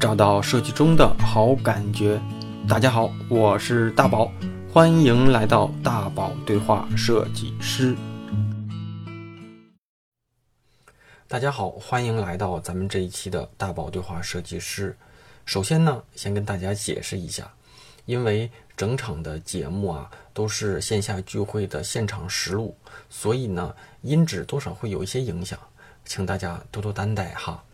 [0.00, 2.20] 找到设计中的好感觉。
[2.68, 4.30] 大家好，我是大宝，
[4.72, 7.96] 欢迎来到大宝对话设计师。
[11.26, 14.96] 大家好，欢迎来到咱们这一期的大宝对话设计师。
[15.44, 17.50] 首先呢，先跟大家解释一下，
[18.04, 22.76] 因为整场的节目啊都是线下聚会的现场实录，
[23.10, 25.58] 所以呢音质多少会有一些影响，
[26.04, 27.64] 请大家多多担待哈。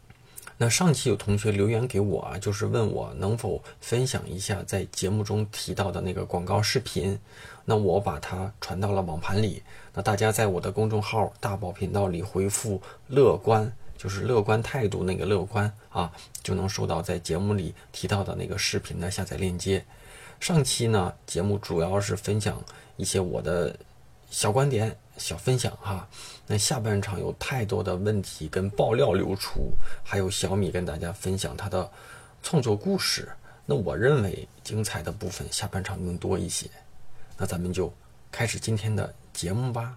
[0.57, 7.19] 那上期有同学留言给我啊，就是问我能否分享一下在节目中提到的那个广告视频。
[7.65, 9.63] 那我把它传到了网盘里。
[9.93, 16.13] 那大家在我的公众号“大宝频道”里回复“乐观”，就是乐观态度那个乐观啊，
[16.43, 19.85] 就能收到在节目里提到的那个视频的下载链接。
[20.39, 22.63] 上期呢，节目主要是分享
[22.97, 23.77] 一些我的
[24.31, 24.97] 小观点。
[25.17, 26.09] 小分享哈，
[26.47, 29.73] 那下半场有太多的问题跟爆料流出，
[30.03, 31.89] 还有小米跟大家分享他的
[32.43, 33.29] 创作故事。
[33.65, 36.69] 那我认为精彩的部分下半场更多一些。
[37.39, 37.91] 那咱们就
[38.31, 39.95] 开始今天的节目吧。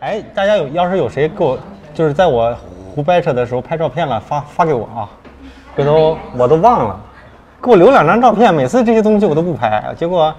[0.00, 1.58] 哎，大家有要是有谁给我
[1.94, 2.54] 就是在我
[2.94, 5.10] 胡掰扯的时候拍照片了，发发给我啊，
[5.76, 7.00] 这都我都忘了，
[7.62, 8.54] 给我留两张照片。
[8.54, 10.32] 每次这些东西我都不拍，结果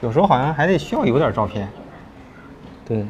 [0.00, 1.66] 有时候好像还得需要有点照片。
[2.86, 3.04] 对，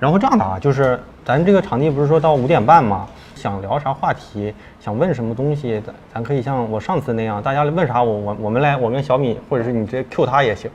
[0.00, 3.06] 然后这样的啊，就是咱这个场地不是说到五点半吗？
[3.34, 10.70] 想聊啥话题，想问什么东西，咱咱可以像我上次那样，大家问啥我我我们来，我跟小米或者是你直接 Q 他也行，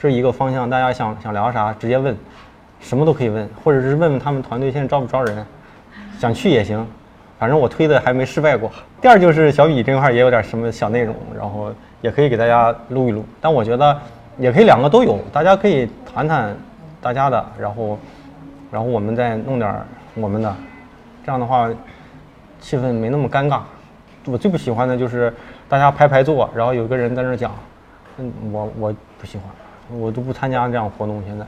[0.00, 0.68] 这一个方向。
[0.68, 2.16] 大家想想聊啥，直接问，
[2.80, 5.44] 什么都可以问，或者是问问他们团队现在招不招人，
[6.18, 6.84] 想去也行，
[7.38, 8.70] 反正我推的还没失败过。
[9.00, 13.96] 第二就是小米这块也有点什么小内容，然后也可以给大家录一录，但我觉得
[14.38, 16.56] 也可以两个都有，大家可以谈谈。
[17.00, 17.98] 大家的，然后，
[18.72, 19.70] 然后我们再弄点
[20.14, 20.56] 我们的，
[21.26, 21.68] 这样的话，
[22.58, 23.60] 气氛没那么尴尬。
[24.24, 25.30] 我最不喜欢的就是
[25.68, 27.52] 大家排排坐，然后有个人在那讲，
[28.16, 31.22] 嗯，我我不喜欢，我都不参加这样活动。
[31.26, 31.44] 现在，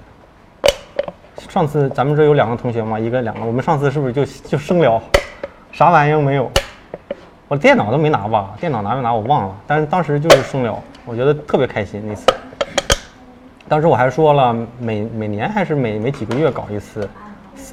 [1.49, 5.01] 上次咱们这有两个同学嘛，一个两个，我们上次是不是就就生聊，
[5.73, 6.51] 啥玩意没有？
[7.49, 8.55] 我电脑都没拿吧？
[8.61, 12.27] 电脑拿没拿我忘了，但是当时就是生聊，我觉得特别开心那次。
[13.67, 17.09] 当时我还说了，每每年还是每每几个月搞一次，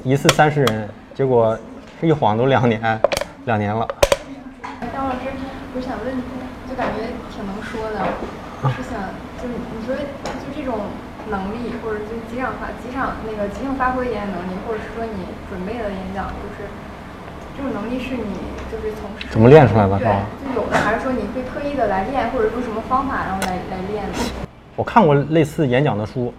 [0.02, 1.56] 一次三十人，结果
[2.00, 2.80] 一晃都两年，
[3.44, 3.86] 两年了。
[4.88, 5.28] 张老师，
[5.76, 6.16] 我想问，
[6.64, 8.00] 就感觉挺能说的，
[8.72, 9.04] 是想
[9.36, 10.80] 就是你说就这种
[11.28, 16.72] 能力，或者就即场发即场那个即兴发挥演讲能力，或者是说你准备的演讲，就是
[17.52, 18.32] 这种能力是你
[18.72, 19.98] 就是从怎么练出来的？
[20.00, 20.08] 对，
[20.40, 24.48] 就有的，还是说你会特意的来练，或者说什么方法然后来来练的？
[24.82, 26.34] 我看过类似演讲的书，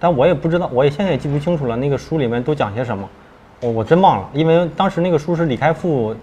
[0.00, 1.76] 但我也不知道，我也现在也记不清楚了。
[1.76, 3.06] 那个书里面都讲些什么，
[3.60, 4.30] 我我真忘了。
[4.32, 6.16] 因为当时那个书是李开复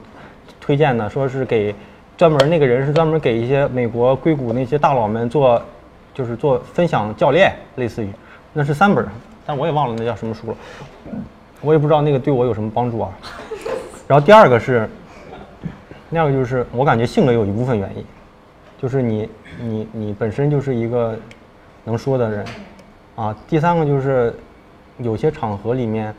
[0.60, 1.76] 推荐的，说是给
[2.18, 5.62] 专门那个人是专门给一些美国硅谷那些大佬们做，
[6.12, 8.10] 就是做分享教练，类似于，
[8.52, 9.06] 那是三本，
[9.46, 10.58] 但我也忘了那叫什么书了。
[11.62, 13.12] 我也不知道那个对我有什么帮助啊。
[14.08, 14.90] 然后第二个是，
[16.10, 18.04] 那个就是我感觉性格有一部分原因，
[18.82, 19.30] 就是你
[19.62, 21.16] 你你本身就是一个。
[21.90, 22.46] 能说的人，
[23.16, 24.32] 啊，第三个就是
[25.00, 26.14] 有些场合里面，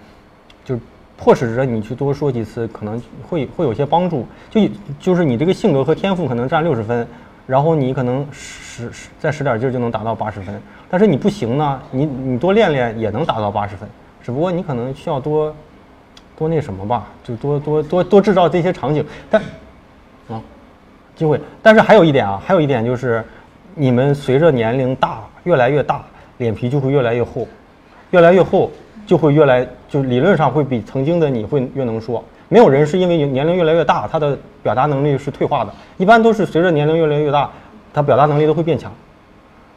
[0.64, 0.76] 就
[1.16, 4.26] 迫使着你去多说几次，可能会会有些帮助。
[4.50, 4.60] 就
[4.98, 7.06] 就是你这个性格和天赋可能占六十分，
[7.46, 10.60] 然后你可能使使再使点劲就能达到八十分。
[10.90, 13.88] 但是你不行呢，你你多练练也能达到八十分，
[14.20, 15.54] 只不过你可能需要多
[16.36, 19.06] 多那什么吧，就多多多多制造这些场景。
[19.30, 19.40] 但
[20.28, 20.42] 啊，
[21.14, 21.40] 机会。
[21.62, 23.24] 但是还有一点啊，还有一点就是。
[23.80, 26.04] 你们随着年龄大，越来越大，
[26.36, 27.48] 脸皮就会越来越厚，
[28.10, 28.70] 越来越厚，
[29.06, 32.22] 就会越来就理论上会比曾经的你会越能说。
[32.50, 37.50] 没有人是因为年龄越来越大，他的表达能力是退化的，一般都是随着年龄越来越大，
[37.94, 38.92] 他表达能力都会变强。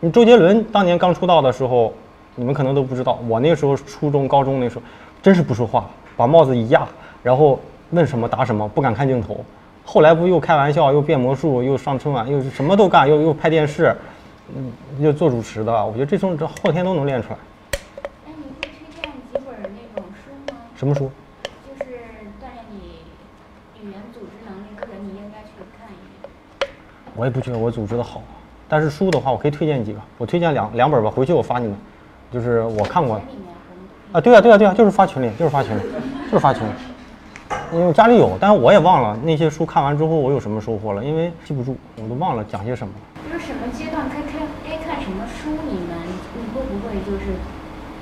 [0.02, 1.94] 你周杰伦当年刚出道的时候，
[2.36, 4.82] 你们可能都不知道，我那时候初中、高中那时候，
[5.22, 6.86] 真是不说话，把帽子一压，
[7.24, 7.58] 然后
[7.92, 9.46] 问什么答什么，不敢看镜头。
[9.86, 13.96] 后来不又开玩笑，又变魔术，又上春晚，又什么都干，又又拍电视，
[14.56, 15.86] 嗯，又做主持的。
[15.86, 17.38] 我觉得这种这后天都能练出来。
[18.26, 18.72] 哎，你会推
[19.02, 20.60] 荐几本那种书吗？
[20.76, 21.12] 什么书？
[21.68, 21.92] 就是
[22.42, 23.02] 锻炼你
[23.82, 26.72] 语言组织能力，可你应该去看一遍。
[27.16, 28.24] 我也不觉得我组织的好，
[28.68, 30.00] 但是书的话，我可以推荐几个。
[30.18, 31.76] 我推荐两两本吧，回去我发你们。
[32.32, 33.22] 就是我看过。
[34.12, 35.82] 啊，对啊，对啊，对啊，就是发群里，就是发群里，
[36.26, 36.72] 就是发群里。
[37.72, 42.94] 因为家里有，但是我也忘了那些书看完之后我有什么收获了，因为记不住，我都忘了讲些什么。
[43.32, 45.98] 就是什么阶段该看该看什么书，你们
[46.36, 47.34] 你会不会就是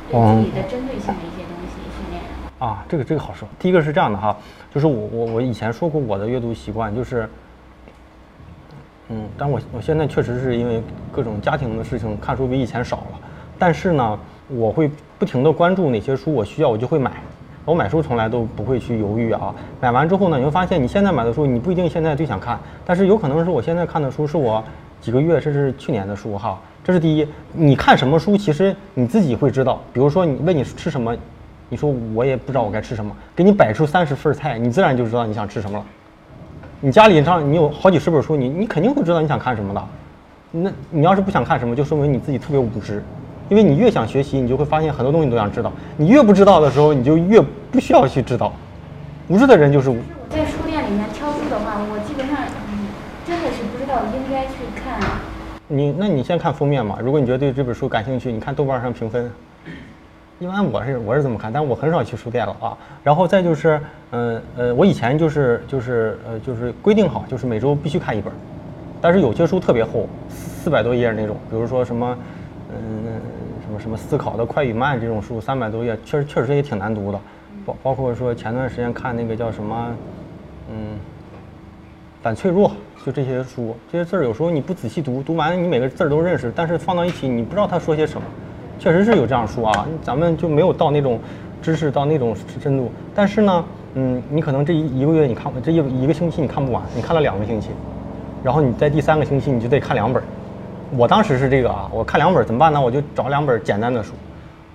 [0.09, 2.21] 对自己的针对性的一些东西训练？
[2.59, 3.47] 啊，这个这个好说。
[3.59, 4.35] 第一个是这样的哈，
[4.73, 7.29] 就是我我我以前说过我的阅读习惯，就是
[9.09, 13.19] 嗯，但我我现在确实是因为各种家庭的事情，看书比以前少了。
[13.57, 14.19] 但是呢，
[14.49, 17.13] 我会不停的关注哪些书我需要，我就会买。
[17.65, 19.53] 我买书从来都不会去犹豫啊。
[19.79, 24.63] 买完之后呢，你会发现你现在买的书，你不一定现在最想看，但是有可能是我现在看的书是我
[24.99, 26.59] 几个月甚至去年的书哈。
[26.83, 29.79] 这是第一，你看什么书，其实你自己会知道。
[29.93, 31.15] 比如说你问你吃什么，
[31.69, 35.85] 你说我也不知道我该吃什么，给你摆出三十份菜，你自然就知道你想吃什么了。
[36.79, 39.83] 你家里上你有好几十本书，你你肯定会知道你想看什么的。
[40.51, 43.03] 那你要是不想看什么，就说明你自己特别无知。
[43.51, 45.69] 因为你越想学习，你就会发现很多东西你都想知道。
[45.97, 48.53] 你越不知道的时候，你就越不需要去知道。
[49.27, 49.97] 无知的人就是无。
[50.29, 52.37] 在书店里面挑书的话，我基本上
[53.27, 54.97] 真的是不知道应该去看。
[55.67, 56.97] 你那你先看封面嘛。
[57.03, 59.29] 如果你觉得对这本书感兴趣，你看豆瓣上评分。
[60.39, 62.77] 一般我是我是这么看，但我很少去书店了啊。
[63.03, 63.81] 然后再就是，
[64.11, 68.31] 嗯呃，我以前就是就是呃就是规定好，就是每周必须看一本。
[69.01, 72.17] 但是有些书特别厚，四百多页那种，比如说什么，
[72.73, 73.21] 嗯
[73.65, 77.19] 什么什么思考的快与慢这种书，三百多页，确实确实也挺难读的。
[77.65, 79.95] 包包括说前段时间看那个叫什么，
[80.71, 80.97] 嗯，
[82.21, 82.71] 反脆弱，
[83.05, 88.25] 就这些书，这些字儿有时候你不仔细读，读完你每个字儿都认识，但是放到一起你不知道他说些什么。
[88.79, 91.19] 确实是有这样书啊，咱们就没有到那种
[91.61, 92.91] 知识到那种深度。
[93.13, 93.63] 但是呢，
[93.93, 97.69] 嗯，你可能这一一个月你看这一一个星期你看不完，你看了两个星期，
[98.43, 100.23] 然后你在第三个星期你就得看两本。
[100.95, 102.81] 我当时是这个啊，我看两本怎么办呢？
[102.81, 104.11] 我就找两本简单的书，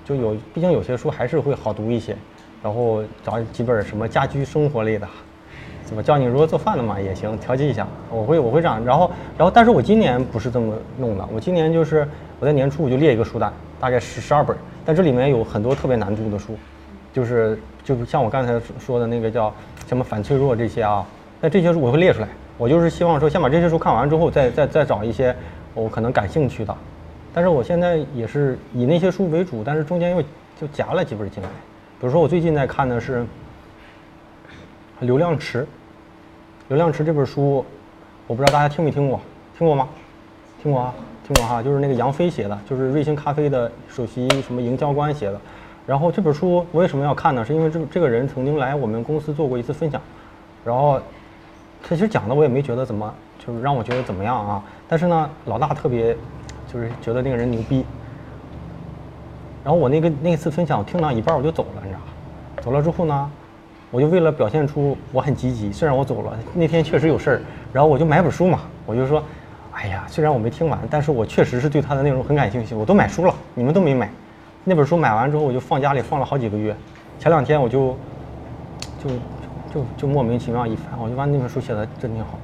[0.04, 2.16] 就有，毕竟有些书还是会好读一些。
[2.62, 5.06] 然后找几本什么家居生活类的，
[5.84, 7.86] 怎么教你如何做饭的嘛也行，调剂一下。
[8.10, 8.82] 我会我会这样。
[8.84, 12.08] 然后然后，但是我今年不是这么弄的，我今年就是
[12.40, 13.52] 我在年初我就列一个书单。
[13.78, 16.56] 大概十十二本，但这里面有很多特别难读的书，
[17.12, 19.52] 就是就像我刚才说的那个叫
[19.86, 21.06] 什么反脆弱这些啊，
[21.42, 22.28] 那这些书我会列出来。
[22.56, 25.36] 我就是希望说先把这些书看完之后，再再再找一些
[25.76, 26.76] 我可能感兴趣的。
[27.32, 30.22] 但是我现在也是以那些书为主，但是中间又
[30.60, 31.48] 就夹了几本进来。
[32.00, 33.20] 比如说我最近在看的是
[35.00, 35.60] 《流量池》，
[36.68, 37.64] 《流量池》这本书，
[38.26, 39.20] 我不知道大家听没听过，
[39.56, 39.88] 听过吗？
[40.62, 40.94] 听过啊。
[41.26, 45.40] 听过哈，就是那个杨飞写的，就是瑞幸咖啡的首席什么营销官写的。
[45.84, 47.44] 然后这本书我为什么要看呢？
[47.44, 50.00] 是因为这这个人曾经来我们公司做过一次分享，
[50.64, 51.00] 然后
[51.82, 53.12] 他其实讲的我也没觉得怎么，
[53.44, 54.62] 就是让我觉得怎么样啊。
[54.88, 56.16] 但是呢，老大特别
[56.72, 57.84] 就是觉得那个人牛逼。
[59.64, 62.06] 然后我那个那次分享我听到一半我就走了，你知道吧？
[62.62, 63.30] 走了之后呢，
[63.90, 67.40] 我就为了表现出我很积极，虽然我走了，那天确实有事儿，
[67.72, 69.22] 然后我就买本书嘛，我就说。
[69.78, 72.74] 哎呀，虽然我没听完，但是我确实是对它的内容很感兴趣。
[72.74, 74.10] 我都买书了，你们都没买。
[74.64, 76.74] 那本书买完之后，我就放家里放了好几个月。
[77.18, 77.94] 前两天我就，
[78.98, 79.10] 就，
[79.74, 82.38] 就就莫名其妙一翻，我就发现那本书写的真挺好。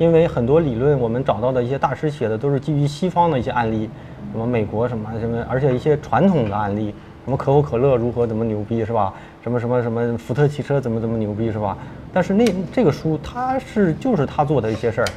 [0.00, 3.86] 因为很多理论我们找到的一些大师写的都是基于西方的一些案例，
[4.32, 9.12] 什么美国什么什么，而且一些传统的案例，什么可口可乐如何怎么牛逼是吧？
[9.42, 11.76] 什么什么什么福特汽车怎么怎么牛逼是吧？
[12.14, 15.08] 但是那这个书它是就是他做的一些事儿。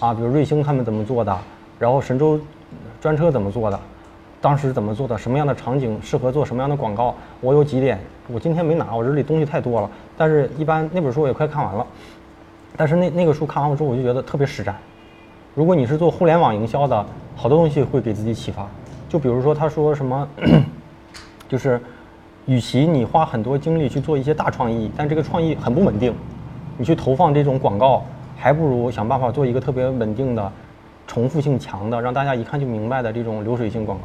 [0.00, 1.34] 啊，比如瑞星他们怎么做的，
[1.78, 2.38] 然后神州
[3.00, 3.80] 专车怎么做的，
[4.38, 9.90] 当时怎么做的，什么样的场景适合做什么样的广告，我有几点，我今天没拿，我这里东西太多了。
[10.14, 11.86] 但是一般那本书我也快看完了，
[12.80, 14.74] 但是那那个书看完之后，我就觉得特别实战。
[15.54, 17.04] 如果你是做互联网营销的，
[17.36, 18.66] 好多东西会给自己启发。
[19.06, 20.26] 就比如说他说什么，
[21.46, 21.78] 就是，
[22.46, 26.14] 与其你花很多精力去做一些大创意，但这个创意很不稳定，
[26.78, 28.02] 你去投放这种广告。
[28.38, 30.50] 还不如想办法做一个特别稳定的、
[31.06, 34.04] 重复性强的、让大家一看就明白的这种流水性广告。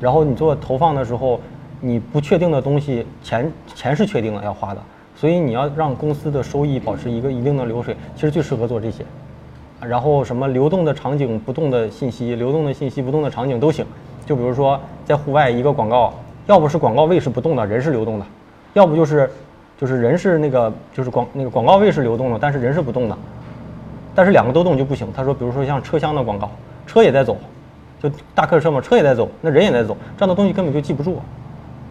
[0.00, 1.40] 然后你做投放的时候，
[1.80, 4.80] 你不确定的东西，钱钱是确定的要花的，
[5.16, 9.04] 所以你要让公司的收益保持一个一定的流水，其实最适合做这些。
[9.80, 13.84] 然后什么流动的场景、不动的信息、流动的信息、不动的场景都行。
[14.24, 16.14] 就比如说在户外一个广告，
[16.46, 18.24] 要不是广告位是不动的，人是流动的；
[18.72, 19.30] 要不就是
[19.78, 23.16] 就是人是那个就是广那个广告位是流动的，但是人是不动的。
[24.14, 25.06] 但是两个都动就不行。
[25.14, 26.50] 他说，比如说像车厢的广告，
[26.86, 27.36] 车也在走，
[28.02, 31.20] 就大客车嘛，车也在走，那人也在走，这样的东西根本就记不住。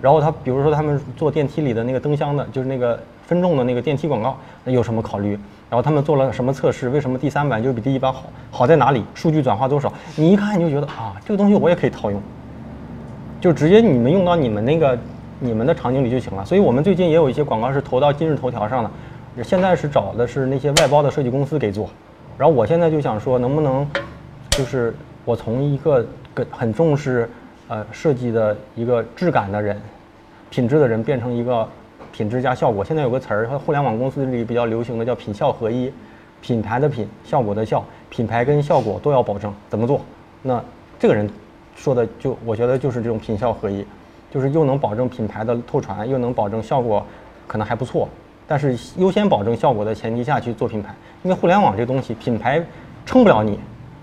[0.04, 5.32] 然后他比如说他们做电梯里的那个灯箱的，就是那个分众的那个电梯广告，那有什么考虑？
[5.70, 6.90] 然后他们做了什么测试？
[6.90, 8.26] 为什么第三版就比第一版好？
[8.52, 9.02] 好在哪里？
[9.16, 9.94] 数据转化多少？
[10.18, 12.22] 你一看你就觉得啊，这个东西我也可以套用，
[13.40, 15.00] 就直接你们用到你们那个
[15.40, 16.44] 你们的场景里就行了。
[16.44, 21.90] 所以我们最近也有一些广告是投到今日头条上的，现在是找的是那些外包的设计公司给做。
[22.38, 23.88] 然后我现在就想说，能不能，
[24.50, 24.94] 就是
[25.24, 26.06] 我从一个
[26.36, 27.30] 很很重视，
[27.70, 29.82] 呃，设计的一个质感的人，
[30.54, 31.68] 品质的人，变成一个
[32.12, 32.86] 品质加效果。
[32.86, 35.92] 现在有个词儿，互联网公司里比较流行的叫品效合一，
[36.44, 40.00] 品牌的品，效果的效，品牌跟效果都要保证，怎么做？
[40.44, 40.64] 那
[41.00, 41.28] 这个人
[41.76, 43.84] 说的就我觉得就是这种品效合一，
[44.30, 47.04] 就是又能保证品牌的透传，又能保证效果
[47.48, 48.08] 可能还不错，
[48.46, 50.94] 但是优先保证效果的前提下去做品牌，
[51.24, 52.64] 因为互联网这东西品牌
[53.08, 53.58] 撑不了你，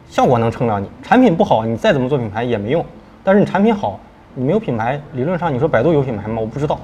[0.08, 2.84] 效果能撑了你，产品不好你再怎么做品牌也没用，
[3.22, 4.00] 但是你产品好，
[4.34, 6.40] 你没有品牌，理论上你说百度有品牌吗？
[6.40, 6.78] 我不知道，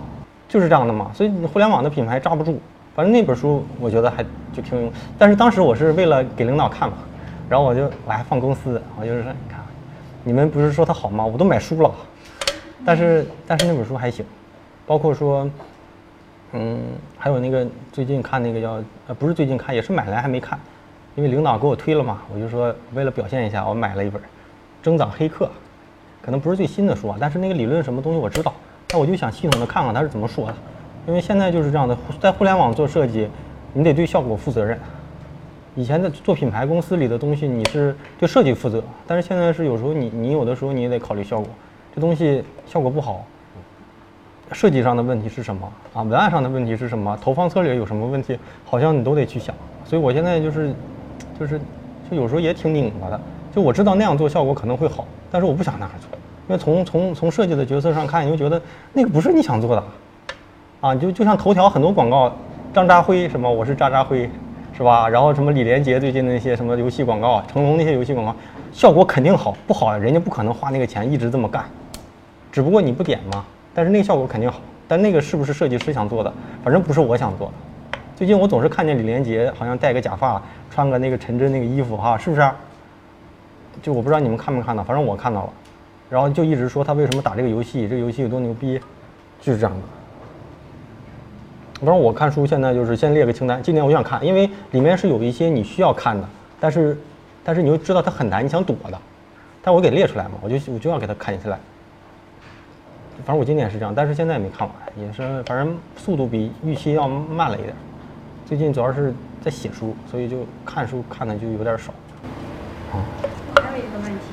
[0.49, 2.61] 就是这样的嘛，所以互联网的品牌扎不住。
[2.95, 6.97] 反正那本书我觉得还就挺有用，但是当时我是为了给领导看嘛，
[7.49, 9.61] 然后我就我还放公司，我就是说你看，
[10.25, 11.25] 你们不是说它好吗？
[11.25, 11.93] 我都买书了，
[12.85, 14.25] 但是但是那本书还行，
[14.87, 15.49] 包括说，
[16.53, 16.81] 嗯，
[17.19, 20.59] 还有那个最近看那个叫呃不是最近看，也是买来还没看，
[21.15, 24.21] 因为领导给我推了嘛，我就说为了表现一下，我买了一本
[24.83, 25.45] 《增长黑客》，
[26.27, 28.53] 可能不是最新的书啊，但是那个理论什么东西我知道，
[28.89, 30.55] 但我就想系统的看看他是怎么说的。
[31.07, 33.29] 因为现在就是这样的，在互联网做设计，
[33.73, 34.77] 你得对效果负责任。
[35.77, 41.49] 以前的做品牌公司里的东西，你是对设计负责，但是现在是有时候你你有的时候你也得考虑效果，
[41.95, 43.25] 这东西效果不好，
[44.51, 46.03] 设计上的问题是什么啊？
[46.03, 47.17] 文案上的问题是什么？
[47.23, 48.37] 投放策略有什么问题？
[48.65, 49.55] 好像你都得去想。
[49.85, 50.75] 所以我现在就是，
[51.39, 51.61] 就是
[52.11, 53.21] 就有时候也挺拧巴的。
[53.57, 56.11] 就我知道那样做效果可能会好，但是我不想那样做，
[56.47, 58.61] 因为从从从设计的角色上看，你就觉得
[58.93, 59.83] 那个不是你想做的。
[60.83, 62.31] 啊，就就像头条很多广告，
[62.75, 64.29] 张扎辉什么我是渣渣辉，
[64.77, 65.09] 是吧？
[65.09, 68.37] 然后什么李连杰最近那些什么游戏广告，成龙那些游戏广告，
[68.75, 71.65] 效果肯定好，不好人家不可能花那个钱一直这么干，
[72.53, 73.43] 只不过你不点嘛。
[73.73, 76.31] 但是那个效果肯定好，但那个是不是设计师想做的？
[76.63, 77.53] 反正不是我想做的。
[78.15, 82.47] 最近我总是看见李连杰好像戴个假发，穿个那个陈真那个衣服哈，是不是？
[83.83, 85.51] 就我不知道你们看没看到，反正我看到了。
[86.09, 88.81] 然后就一直说他为什么打这个游戏，这个游戏有多牛逼，
[89.41, 89.83] 就是这样的。
[91.81, 96.27] 反正我看书现在就是先列个清单，今年我想看，因为里面是有一些你需要看的，
[96.59, 96.97] 但是，
[97.45, 98.99] 但是你又知道它很难，你想躲的，
[99.63, 101.59] 但我给列出来嘛，我就我就要给它看下来。
[103.25, 107.75] 反正我今年是这样，但是现在也没看完，也是反正速度比预期要慢了一点。
[108.47, 111.93] 最近主要是在写书，所以就看书看的就有点少。
[112.93, 113.03] 我
[113.77, 114.33] 还有一个问题，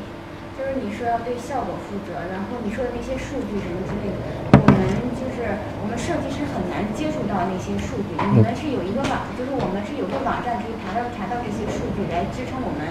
[0.55, 4.55] 就是你说要对效果负责，然后你说的那些数据什么之类的。
[4.55, 4.79] 我们
[5.19, 12.87] 就是我们设计师很难接触到那些数据，你们是有一个网，就是我们是有个网站可以查到查到这些数据来支撑我们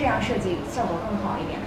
[0.00, 1.60] 这样设计效果更好一点。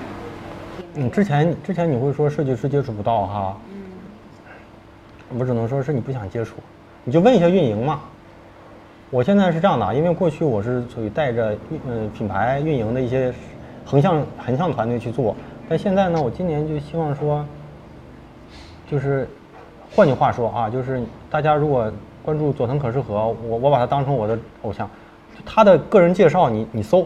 [0.95, 6.55] 嗯，之前之前你会说设计师接触不到哈，嗯，我只能说是你不想接触，
[7.03, 8.01] 你就问一下运营嘛。
[9.11, 13.31] 我现在是这样的，因为过去我是属于带着运嗯品牌运营的一些
[13.85, 15.35] 横向横向团队去做，
[15.69, 17.45] 但现在呢，我今年就希望说，
[18.89, 19.27] 就是。
[19.95, 20.99] 换句话说啊，就是
[21.29, 21.93] 大家如果
[22.25, 24.89] 关注佐藤可士和，我我把他当成我的偶像，
[25.45, 27.05] 他的个人介绍你你搜，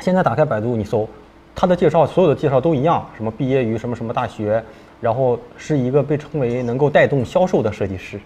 [0.00, 1.08] 现在打开百度你搜，
[1.54, 4.60] 他的介绍所有的介绍都一样，什么毕业于什么什么大学，
[5.00, 8.20] 然后是一个被称为能够带动销售的设计师，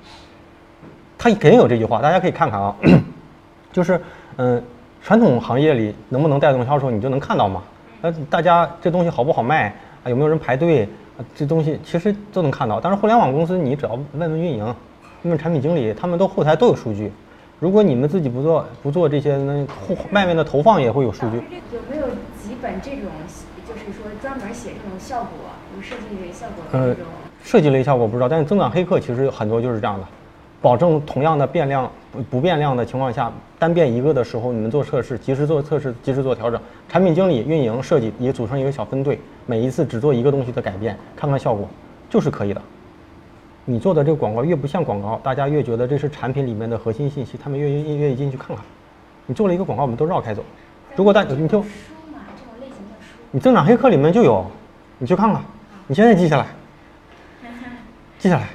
[1.19, 2.75] 他肯定有这句话，大家可以看看啊，
[3.75, 4.01] 就是
[4.39, 4.63] 嗯，
[5.07, 7.63] 传统行业里能不能带动销售，你就能看到嘛，
[8.03, 9.69] 那大家这东西好不好卖
[10.03, 10.89] 啊，有没有人排队？
[11.33, 17.13] 这东西其实都能看到，但是互联网公司你只要问问运营，问问产品经理，他们都后台都有数据。
[17.61, 21.37] 如果你们自己不做不做这些，那后外面的投放也会有数据。
[21.37, 22.09] 有没有
[22.43, 23.05] 几本这种，
[23.65, 25.31] 就是说专门写这种效果，
[25.77, 27.07] 有设计类效果的这种？
[27.45, 30.07] 设计类效果不知道，但是增长黑客其实很多就是这样的。
[30.63, 36.61] 保证同样的变量不不变量的情况下，单变一个的时候，你们做测试，及时做测试，及时做调整。
[36.89, 41.69] 产品经理、运营、设计也组成一个小分队，每一次只做一个东西的改变，看看效果，
[42.09, 42.63] 就是可以的。
[43.65, 48.65] 你做的这个广告越不像广告，大家越觉得这是产品里面的核心信息，他们越愿愿意进去看看。
[49.27, 50.43] 你做了一个广告，我们都绕开走。
[50.95, 51.65] 如果大你就
[53.33, 54.47] 你增长黑客里面就有，
[54.99, 55.43] 你去看看，
[55.87, 56.47] 你现在记下来，
[58.19, 58.49] 记下来。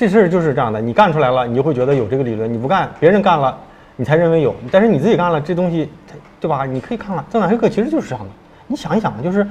[0.00, 3.54] 这事儿就是这样的，你干出来了，你就会觉得有这个理论；你不干，别人干了，
[3.96, 4.54] 你才认为有。
[4.72, 5.90] 但是你自己干了，这东西，
[6.40, 6.64] 对吧？
[6.64, 8.30] 你可以看看增长黑客其实就是这样的。
[8.66, 9.46] 你想一想，就是，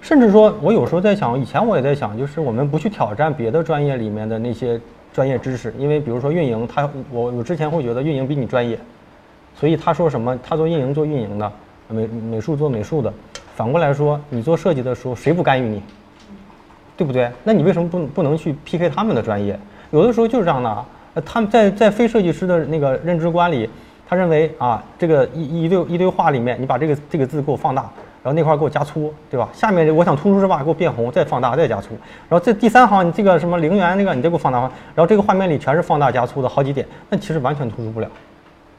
[0.00, 4.80] 甚至说我有时候在想，以前我也在想，就是我们不去挑战别的专业里面的那些
[5.12, 8.76] 专业知识，因为比如说运营，他我我之前会觉得运营比你专业，
[9.54, 11.52] 所以他说什么，他做运营做运营的，
[11.86, 13.14] 美美术做美术的，
[13.54, 15.80] 反过来说，你做设计的时候谁不干预你？
[16.96, 17.30] 对不对？
[17.44, 19.56] 那你为什么不不能去 PK 他们的专业？
[19.92, 20.84] 有的时候就是这样的啊，
[21.24, 23.68] 他们在在非设计师的那个认知观里，
[24.08, 27.82] 他认为啊，这个一一堆一堆画里面，你把这个这个字给我放大，
[28.22, 29.50] 然后那块给我加粗，对吧？
[29.52, 31.90] 下面我想突出这画给我变红，再放大再加粗，
[32.26, 34.60] 然后这第三行你这个什么陵园那个你再给我放大，
[34.94, 38.08] 然后这个画面里全是放大加粗的好几点，那其实完全突出不了。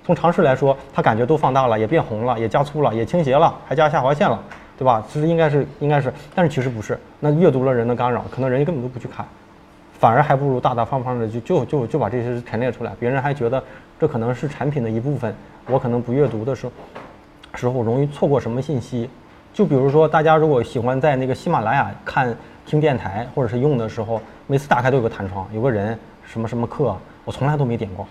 [0.04, 4.40] 从常识来说，他感觉都放大了，也变红了，也加粗了，也倾斜了，还加下划线了，
[4.80, 5.04] 对吧？
[5.08, 7.00] 其实应该是应该是，但是其实不是。
[7.20, 9.24] 那阅读了人的干扰，可能人家根本都不去看，
[10.04, 13.64] 反而还不如大大方方的就就就就把这些陈列出来，别人还觉得
[13.98, 15.34] 这可能是产品的一部分。
[15.70, 16.74] 我可能不阅读的时候，
[17.56, 19.10] 时候容易错过什么信息。
[19.54, 26.94] 就比如说，大家如果喜欢在那个喜马拉雅看听电台或者是用的时候，每次打开都有个弹窗，有个人什么什么课，
[27.24, 28.06] 我从来都没点过。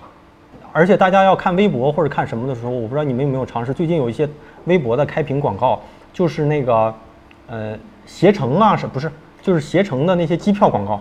[0.72, 4.26] 而且大家要看微博或者看什么的时候，我不知道你们有没有尝试，最近有一些
[4.64, 5.78] 微博的开屏广告，
[6.10, 6.94] 就是那个
[7.48, 9.12] 呃携程啊，是不是？
[9.42, 10.98] 就是携程的那些机票广告，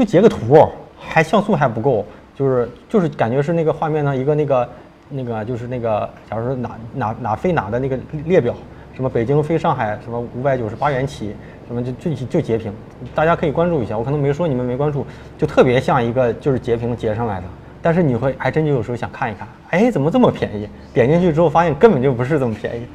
[0.00, 0.66] 就截个图，
[0.98, 4.68] 还像素还不够，就是就是感觉是那个画面呢一个那个
[5.10, 8.54] 那个就是那个，假如说哪哪哪飞哪的那个列表，
[8.94, 11.36] 什么北京飞上海什么五百九十八元起，
[11.68, 12.72] 什么就就就截屏，
[13.14, 15.04] 大家可以关注一下，我可能没说你们没关注，
[15.36, 17.46] 就特别像一个就是截屏截上来的。
[17.82, 20.66] 但是你会还真就有时候想看一看，哎，怎么这么便宜？
[20.94, 22.86] 点进去之后发现根本就不是这么便宜，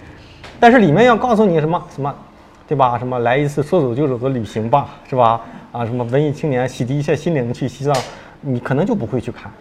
[0.59, 2.15] 但是里面要告诉你什么什么，
[2.67, 2.97] 对吧？
[2.97, 5.39] 什么来一次说走就走的旅行吧，是吧？
[5.75, 7.93] 啊，什么文艺青年洗涤一下心灵去西藏，
[8.39, 9.51] 你可能就不会去看。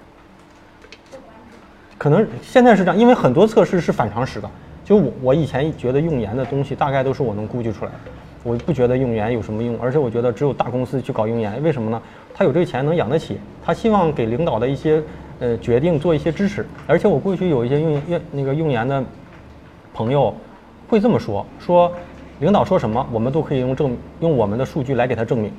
[1.99, 4.49] 可能现在是这样，因为很多测试是反常识的。
[4.85, 7.99] 就我我以前觉得用盐的东西，大概都是我能估计出来的。
[8.45, 12.01] 我不觉得用盐有什么用，而且我觉得只有大公司去搞用盐，为什么呢？
[12.33, 15.03] 他有这个钱能养得起，他希望给领导的一些
[15.41, 16.65] 呃决定做一些支持。
[16.87, 19.03] 而且我过去有一些用用那个用盐的
[19.93, 20.33] 朋友
[20.87, 21.91] 会这么说：说
[22.39, 25.53] 领导说什么，我们都可以用证用我们的数据来给他证明。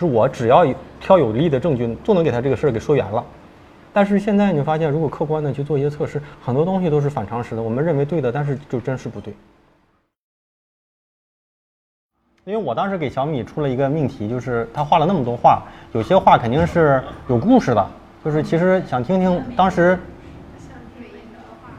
[0.00, 0.64] 就是我只要
[0.98, 3.22] 挑有利的证据，就能给他这个事儿给说圆了。
[3.92, 7.62] 但是现在你发现，如果客观的去做一些测试，很多东西都是反常识的。
[7.62, 9.34] 我们认为对的，但是就真是不对。
[12.46, 17.86] 因为我当时给小米出了一个命题，就是他画了那么多画，有些画肯定是有故事的，
[18.24, 19.98] 就是其实想听听当时，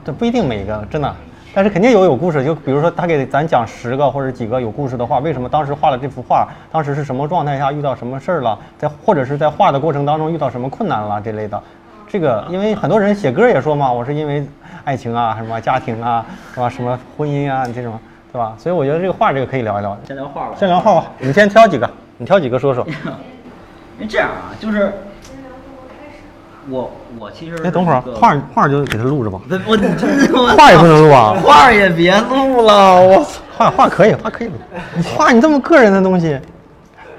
[0.06, 1.16] 这不一定每一个真的，
[1.53, 2.43] 但是肯定有有故事。
[2.43, 11.61] 就比如说他给咱讲十个或者几个有故事的画，为什么当时画了这幅画，当时是什么状态下遇到什么事儿了，在或者是在画的过程当中遇到什么困难了这类的。
[12.07, 14.46] 这个因为很多人写歌也说嘛，我是因为
[14.83, 16.70] 爱情啊，什么家庭啊，是吧？
[16.70, 18.00] 什么婚姻啊这种。
[18.33, 18.55] 对吧？
[18.57, 19.98] 所以我觉得这个画，这个可以聊一聊。
[20.07, 20.55] 先聊画吧。
[20.57, 21.11] 先聊画吧。
[21.20, 22.87] 你先挑几个，你挑几个说说。
[24.00, 24.94] 因为这样啊，就是
[26.70, 29.40] 我我其实哎，等会儿画画就给他录着吧。
[29.66, 29.74] 我
[30.40, 31.36] 我画也不能录啊。
[31.44, 33.26] 画也别录了，我
[33.58, 34.54] 画画可以，画可以录。
[34.96, 36.40] 你画你这么个人的东西，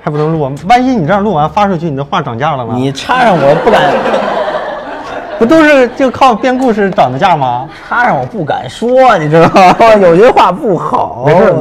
[0.02, 0.52] 还不能录？
[0.68, 2.74] 万一你这样录完发出去，你的画涨价了呢？
[2.74, 3.82] 你插上我不敢。
[5.38, 7.68] 不都是就靠编故事涨的价吗？
[7.88, 9.74] 插上我不敢说，你知道吗？
[10.00, 11.24] 有些话不好。
[11.26, 11.52] 没事，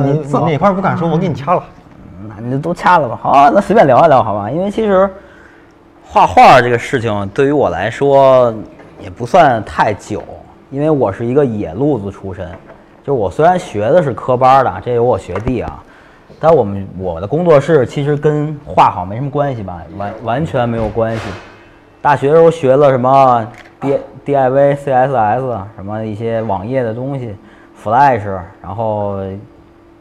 [0.46, 1.64] 你哪块不敢说，我给你掐了。
[2.28, 3.18] 那你都掐了吧。
[3.20, 4.52] 好，那随便聊一聊，好吧？
[4.52, 5.10] 因为其实
[6.14, 8.54] 画画这个事情对于我来说
[9.02, 10.22] 也不算太久，
[10.70, 12.46] 因为我是一个野路子出身。
[13.02, 15.82] 就我虽然学的是科班的，这有我学弟啊，
[16.38, 21.22] 但我们我的工作室其实跟画好没什么关系吧，完完全没有关系。
[22.02, 23.48] 大学时候学了什么
[23.80, 27.34] ？D D I V C S S 什么一些网页的东西
[27.82, 28.26] ，Flash，
[28.62, 29.16] 然后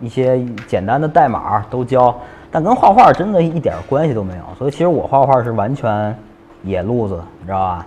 [0.01, 2.19] 一些简单的代码都教，
[2.51, 4.43] 但跟画画真的一点关系都没有。
[4.59, 6.17] 所以其实我画画是完全
[6.63, 7.87] 野路子，你知道吧？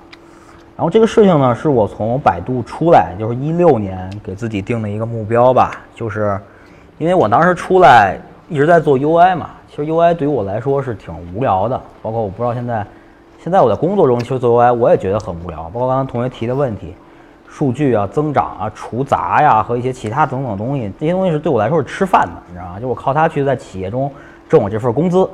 [0.76, 6.39] 然后这个事情呢，是我从百度出来，就是一六年给自己定的一个目标吧，就是
[6.97, 8.17] 因为我当时出来
[8.49, 12.86] 一直在做 UI 嘛，其实 UI 对于我来说是挺无聊的，包括我不知道现在。
[13.43, 15.63] 现在我在工作中其实做 UI，我也觉得很无聊。
[15.63, 16.95] 包括刚刚同学提的问题，
[17.45, 22.80] 数据啊、增长啊、除杂呀和一些其他等等东西，这些东西是对我来说是吃饭的，你知道吗？
[22.80, 24.10] 就我靠它去在企业中
[24.50, 25.30] 挣我这份工资。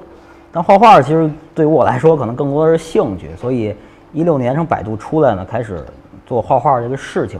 [0.51, 3.75] 但画画其实对于我来说可能更多的是兴趣，所以
[4.13, 5.85] 一六年从百度出来呢，开始
[6.25, 7.39] 做画画这个事情。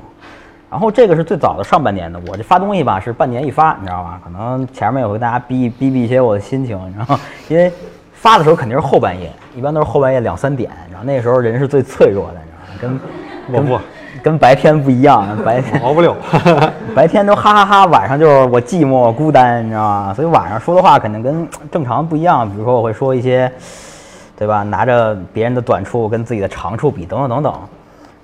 [0.70, 4.22] 然后这个是最早的上半年的，我这发东西吧是半年一发，你知道吧？
[4.24, 7.20] 可能前面也会大家逼逼逼一些我的心情，你知道吗？
[7.48, 7.72] 因为。
[8.12, 13.00] 发的时候肯定是后半夜，一般都是后半夜两三点，然后那时候人是最脆弱的，你知道吗？
[13.48, 13.80] 跟我不
[14.24, 16.16] 跟白天不一样，白天 熬不了，
[16.96, 20.14] 白天都哈哈哈，晚上就是我寂寞孤单，你知道吗？
[20.14, 23.52] 所以晚上说的话肯定跟正常不一样，比如说我会说一些，
[24.38, 24.64] 对吧？
[24.64, 27.54] 拿着别人的短处跟自己的长处比，等等等等。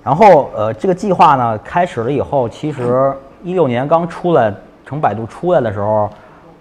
[0.02, 4.52] 然后呃，这个计划呢开始了以后，其实一六年刚出来，
[4.86, 6.08] 从百度出来的时候。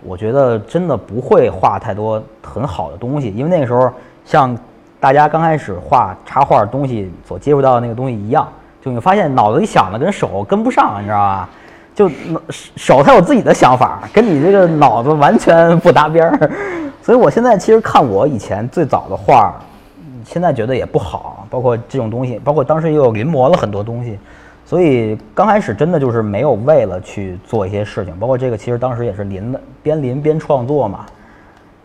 [0.08, 3.92] 我觉得真的不会画太多很好的东西，因为那个时候
[4.24, 4.56] 像
[5.00, 8.48] 大家刚开始画插画东西所接触到的那个东西一样，
[8.86, 11.50] 就你发现脑子里想的跟手跟不上，你知道吧？
[11.96, 12.08] 就
[12.52, 16.52] 手它有自己的想法，跟你这个脑子完全不搭边儿。
[17.02, 19.60] 所以我现在其实看我以前最早的画，
[20.24, 24.20] 现在觉得也不好，包括这种东西，包括当时又临摹了很多东西，
[24.68, 31.08] 所以刚开始真的就是没有为了去做一些事情，包括这个其实当时也是临的边临边创作嘛，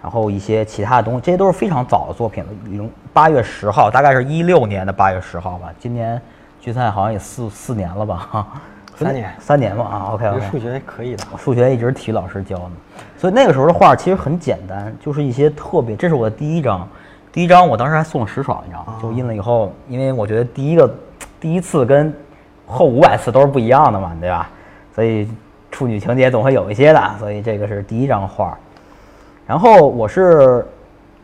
[0.02, 2.50] 然后一些其他的东西，这些都是非常早的作品了。
[2.66, 6.20] 零八月十号，大概是一六年的八月十号吧，今年
[6.60, 8.28] 距赛好像也四四年了吧？
[8.30, 8.46] 哈，
[8.94, 11.24] 三年三年吧啊，OK 我 OK 数学还可以的。
[11.38, 12.70] 数学一直是体育老师教的，
[13.16, 15.96] 所以那个时候的画其实很简单，就是一些特别。
[15.96, 16.86] 这是我的第一张，
[17.32, 20.94] 第一张我当时还送了石爽一张，就印了以后，因为我觉得第一个
[21.40, 22.12] 第一次跟
[22.66, 24.50] 后五百次都是不一样的嘛，对吧？
[24.94, 25.26] 所以
[25.70, 28.56] 处女情节总会有一些的，所以这个是第一张画。
[29.46, 30.66] 然后我是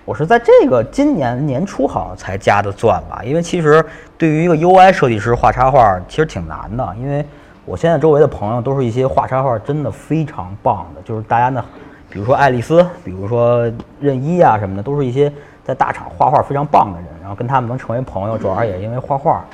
[0.07, 3.85] 我是在这个今年年初好像才加的钻吧，因为其实
[4.16, 7.27] 对于一个 UI 设计师画插画其实挺难的，因为
[7.64, 11.62] 我现在周围的朋友都是一些画插画真的非常棒的，就是大家呢，
[12.09, 15.31] 比如说爱丽丝，比如说任一啊什么的，都是一些
[15.64, 19.45] 在大厂画画非常棒的人，然后跟他们能成为朋友，主要也因为画画。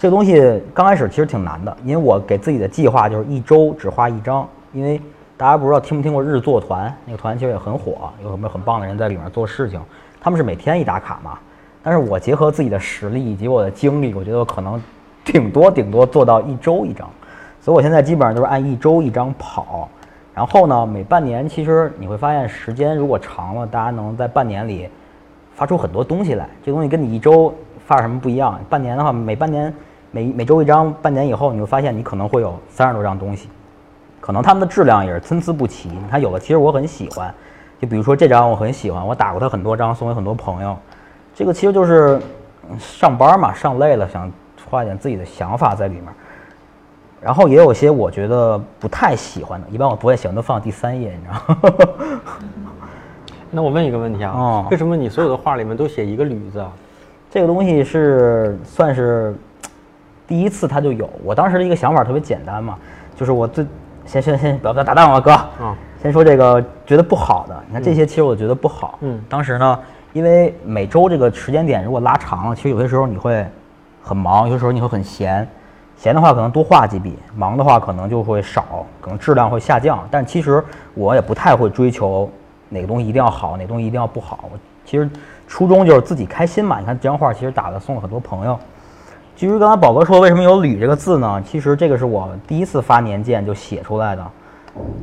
[0.00, 4.98] 这个东西刚开始其实挺难的，因为我给自己的计划就是一周只画一张，因为
[5.36, 9.80] 大家不知道听没听过日作团，那个团其实也很火，有很多很棒的人在里面做事情，
[10.20, 11.38] 他们是每天一打卡嘛。
[11.82, 14.82] 但是我结合自己的实力以及我的精力，我觉得我可能
[15.24, 17.08] 顶多顶多做到一周一张，
[17.60, 19.88] 所以我现在基本上都是按一周一张跑。
[20.34, 24.88] 然后呢，每半年其实你会发现时间如果长了，大家能在半年里
[25.54, 26.48] 发出很多东西来。
[26.64, 27.54] 这东西跟你一周
[27.86, 28.58] 发什么不一样？
[28.68, 29.72] 半年的话，每半年
[30.10, 33.48] 每每周一张，半年以后你会发现你可能会有三十多张东西，
[34.26, 35.88] 可能他们的质量也是参差不齐。
[35.88, 37.32] 你看有的其实我很喜欢，
[37.80, 40.76] 就比如说这张我很喜欢，我打过它很多张，送给很多朋友。
[41.32, 42.20] 这个其实就是
[42.68, 44.28] 嗯上班嘛，上累了想
[44.68, 46.04] 画一点自己的想法在里面。
[47.20, 52.20] 然后也有些我觉得不太喜欢的，一般我不会喜欢都放第三页，你知道吗？
[53.52, 56.72] 那我问一个问题啊，哦为什么你所有的画里面都写一个吕字啊？
[57.30, 59.36] 这个东西是算是
[60.26, 61.08] 第一次它就有。
[61.22, 62.76] 我当时的一个想法特别简单嘛，
[63.14, 63.64] 就是我最
[64.06, 67.64] 先先先不要不要打断我哥，嗯先说这个觉得不好的。
[67.66, 68.98] 你看这些其实我觉得不好。
[69.02, 69.78] 嗯当时呢，
[70.12, 73.44] 因为每周这个时间点如果拉长了，其实有些时候你会
[74.02, 75.46] 很忙，有些时候你会很闲。
[75.96, 80.06] 闲的话可能多画几笔，忙的话可能就会少，可能质量会下降。
[80.10, 80.62] 但其实
[80.94, 82.30] 我也不太会追求
[82.68, 84.44] 哪个东西一定要好，哪个东西一定要不好。
[84.52, 85.08] 我其实
[85.48, 86.78] 初衷就是自己开心嘛。
[86.78, 88.58] 你看这张画其实打了送了很多朋友。
[89.36, 91.42] 至于刚才宝哥说为什么有“吕”这个字呢？
[91.46, 94.26] 其实这个是我第一次发年鉴就写出来的，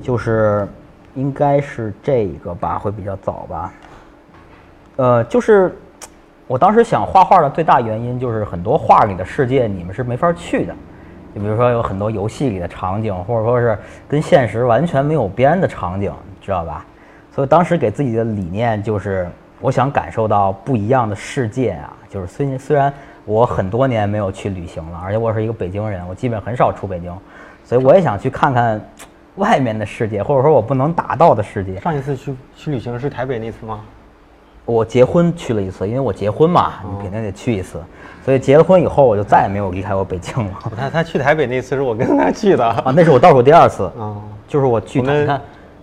[0.02, 0.68] 就是
[1.14, 3.72] 应该是这个吧，会比较早吧。
[4.96, 5.78] 呃，就是
[6.48, 10.74] 我当时想画画的最大原因就是很多画里的世界你们是没法去的，
[11.36, 16.84] 就比如说有很多游戏里的场景，或者说是跟现实完全没有边的场景，知道吧？
[17.32, 19.30] 所以当时给自己的理念就是，
[19.62, 21.94] 我想感受到不一样的世界啊。
[22.10, 22.94] 就是虽虽然
[23.26, 27.12] 我很多年没有去旅行了，而且我是一个北京人，我基本很少出北京，
[27.64, 28.82] 所以我也想去看看
[29.36, 31.80] 外面的世界，或者说我不能达到的世界。
[31.80, 33.82] 上一次去去旅行是台北那次吗？
[34.66, 37.82] 我结婚去了一次，因为我结婚嘛，你肯定得去一次。
[38.24, 40.52] 所以结了婚以后，我就再也没有离开过北京了。
[40.78, 42.66] 他他去台北那次是我跟他去的。
[42.84, 44.16] 啊，那是我倒数第二次，啊，
[44.48, 45.42] 就是我去你看，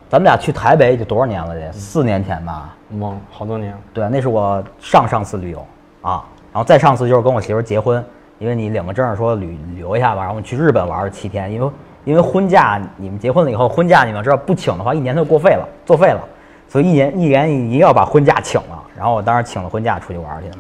[0.08, 1.54] 咱们俩去台北得多少年了？
[1.54, 2.74] 得四年前吧？
[3.30, 3.78] 好多年了。
[3.92, 5.66] 对，那是我上上次旅游
[6.00, 8.04] 啊，然后再上次就是跟我媳妇结婚，
[8.38, 11.70] 因为你领个证说旅旅游一下吧，然后我们去日本玩了七天，因为
[12.04, 16.20] 因为婚假你们结婚了以后，婚假你们知道不请的话，一年就过废了，作废了，
[16.68, 20.56] 所以一年一年一定要把婚假请了，然后我当时请了婚假出去玩去了，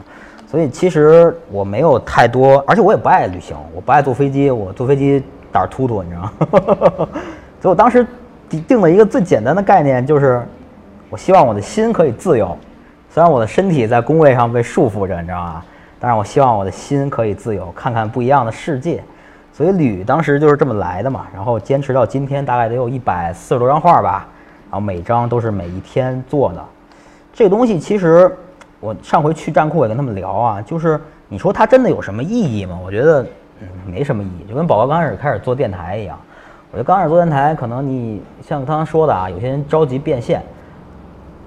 [0.46, 7.08] 所以其实我没有太多，而且我也不爱旅行，我不爱坐飞机，我坐飞机胆儿突突，你知道吗？
[7.60, 8.06] 所以我当时
[8.48, 10.46] 定了一个最简单的概念，就是
[11.08, 12.56] 我希望我的心可以自由，
[13.08, 15.64] 虽然我的身体在工位上被束缚着，你知道吗？
[16.00, 19.02] 但是我希望我的心可以自由，看看不一样的世界。
[19.52, 24.26] 所以旅当时就是这么来的嘛，然后坚持到今天，大概得有一百四十多张画吧，
[24.70, 26.64] 然后每张都是每一天做的。
[27.32, 28.34] 这东西其实
[28.80, 32.78] 我上回去站库也跟他们聊啊，就是你说它真的有什么意义吗？
[32.82, 33.22] 我觉得
[33.60, 36.18] 嗯没什么意义，就跟宝宝刚开始开始做电台一样。
[36.70, 40.42] 我觉得刚开始做电台，可能你像刚刚说的啊，有些人着急变现，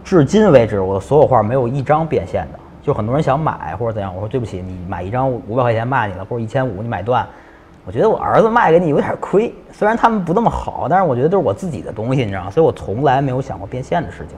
[0.03, 2.59] 至今为止，我的所有画没有一张变现的。
[2.83, 7.25] 就很多人想买或者怎样，我说对不起，你买一张五百块钱卖你了，或者一千五你买断，
[7.85, 9.53] 我觉得我儿子卖给你有点亏。
[9.71, 12.51] 虽然他们不那么好，但是我觉得都是我自己的东西，你知道吗？
[12.51, 14.37] 所以我从来没有想过变现的事情。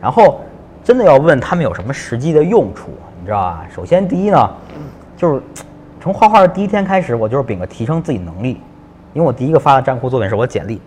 [0.00, 0.40] 然后
[0.84, 3.66] 真的要问他们有什么实际的用处，你知道吧？
[3.68, 4.50] 首先第一呢，
[5.16, 5.42] 就是
[6.00, 8.60] 从画画的第一天开始，我就是秉着提升自己能力，
[9.14, 10.80] 因为我第一个发的站库作品是我简历，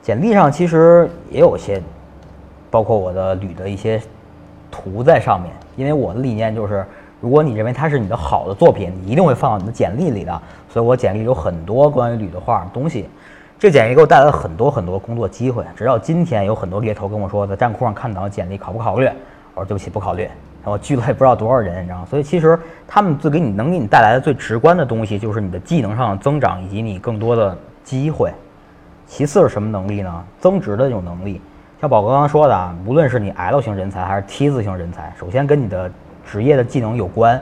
[0.00, 1.82] 简历上其实也有些，
[2.70, 4.00] 包括我的捋的一些
[4.76, 6.84] 涂在上面，因为我的理念就是，
[7.20, 10.42] 如果你认为它是你的好的作品，你一定会放到你的简历里的。
[10.68, 13.08] 所以我简历有很多关于铝的画东西。
[13.58, 15.64] 这简历给我带来了很多很多工作机会。
[15.74, 19.06] 直到今天，有很多猎头跟我说，在站酷上看到简历考不考虑？
[19.54, 20.24] 我说对不起，不考虑。
[20.62, 22.06] 然后拒了也不知道多少人，你知道吗？
[22.10, 28.30] 所以其实他们最给你能给你带来的最直观的东西，就是你的技能上的增长以及你更多的机会。
[29.06, 30.24] 其次是什么能力呢？
[30.40, 31.40] 增值的这种能力。
[31.78, 35.90] 像宝哥刚刚说的啊，无论是你 L 型人才还是 T 字型人才，首先跟你的
[36.24, 37.40] 职业的技能有关。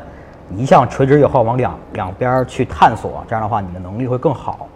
[0.48, 4.68] 你一向垂直以后往两两边去探索，这样的话你的能力会更好。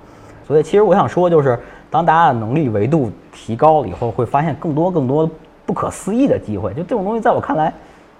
[0.46, 1.58] 所以其实我想说，就是
[1.90, 5.28] 当大家的能力维度提高了以后，会发现更多更多
[5.66, 6.72] 不可思议的机会。
[6.72, 7.74] 就这种东西，在我看来，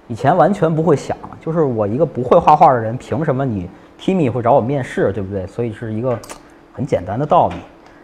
[0.08, 1.16] 以前完全不会想。
[1.40, 5.46] 就是我一个不会画画的人，凭什么你 Timmy 会找我面试，对不对？
[5.46, 6.18] 所以是一个
[6.74, 7.54] 很简单的道理。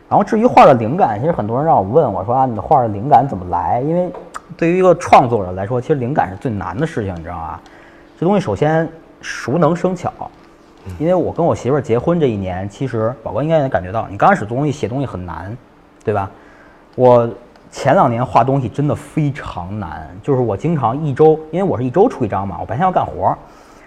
[0.09, 3.81] 然后至于画的灵感，其实很多人让我问我说啊，你的画的灵感怎么来？
[3.81, 4.12] 因为
[4.57, 7.61] 对于一个创作者来说，其实灵感是最难的事情，你知道吗？
[8.19, 8.88] 这东西首先
[9.21, 10.12] 熟能生巧。
[10.99, 15.57] 因为我跟我媳妇儿结婚这一年，其实宝哥应该也能感觉到，你刚开始做东西写东西很难，
[16.05, 16.31] 对吧？
[16.95, 17.27] 我
[17.71, 23.35] 前两年画东西真的非常难，就是我经常一周，因为我是一周出一张嘛，我白天要干活，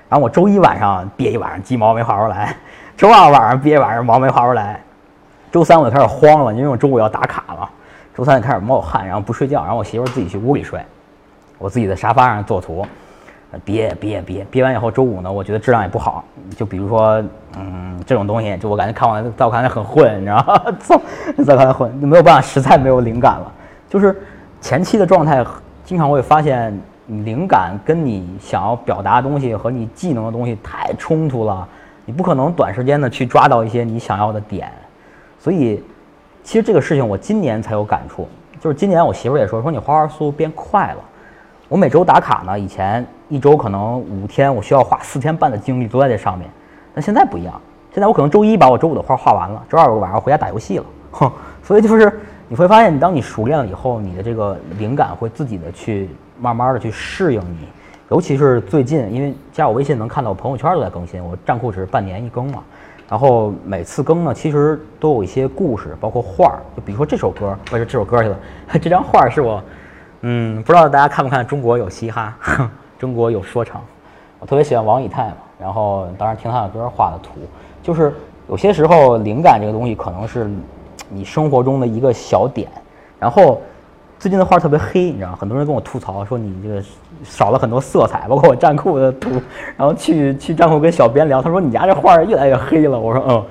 [0.10, 2.56] 然后我周一晚上憋一晚上鸡毛没画出来，
[2.98, 4.82] 周二晚上憋一晚上毛没画出来，
[5.52, 7.70] 周三我就开始慌了，因为我周五要打卡了，
[8.16, 10.80] 周三就开始冒汗，然后不睡觉，然后我媳妇儿自己去屋里睡，
[11.58, 12.86] 我自己在沙发上做图。
[13.64, 16.22] 憋憋憋憋完以后，周五呢，我觉得质量也不好。
[16.58, 17.24] 就比如说，
[17.58, 20.76] 嗯，这种东西，就我感觉看完在我看来很混，你知道吗？
[20.82, 21.02] 操，
[21.46, 23.50] 在我看来混，就没有办法，实在没有灵感了。
[23.90, 24.16] 就是
[24.60, 25.44] 前期的状态，
[25.86, 31.66] 经常会发现灵感跟你想要表达的东西和你技能的东西太冲突了，
[32.04, 34.70] 你不可能短时间的去抓到一些你想要的点。
[35.40, 35.82] 所以，
[36.44, 38.28] 其实这个事情我今年才有感触，
[38.60, 40.98] 就是今年我媳妇儿也说，说你画画速度变快了。
[41.70, 46.50] 我每周打卡呢，以前一周可能五天，我需要花四天半的精力都在这上面。
[46.94, 47.62] 但现在不一样，
[47.94, 50.86] 现在我可能周一把我周五的画画完了，周二我晚上回家打游戏了。
[51.12, 57.68] 哼，所以就是你会发现，当你熟练了以后，你的这个灵感会自己的去慢慢的去适应你。
[58.10, 62.64] 尤其是最近，因为加我微信能看到我朋友圈都在更新，我站库只是半年一更嘛。
[63.10, 66.60] 然后每次更呢，其实都有一些故事，包括画儿。
[66.76, 68.38] 就比如说这首歌，不是这首歌去了，
[68.82, 69.64] 这张画是我。
[70.22, 72.36] 嗯，不知道大家看不看《中国有嘻哈》，
[73.00, 73.82] 中国有说唱。
[74.40, 77.40] 我特别喜欢王以太嘛，然后当然听他的歌画的图。
[77.82, 78.14] 就是
[78.50, 80.50] 有些时候灵感这个东西可能是
[81.10, 82.70] 你生活中的一个小点。
[83.20, 83.62] 然后
[84.20, 86.84] 最近的画特别黑，你知道很多人跟我吐槽说你这个
[87.24, 89.32] 少了很多色彩，包括我站库的图。
[89.76, 93.00] 然后去去站库跟小编聊，他说你家这画越来越黑了。
[93.00, 93.46] 我说嗯，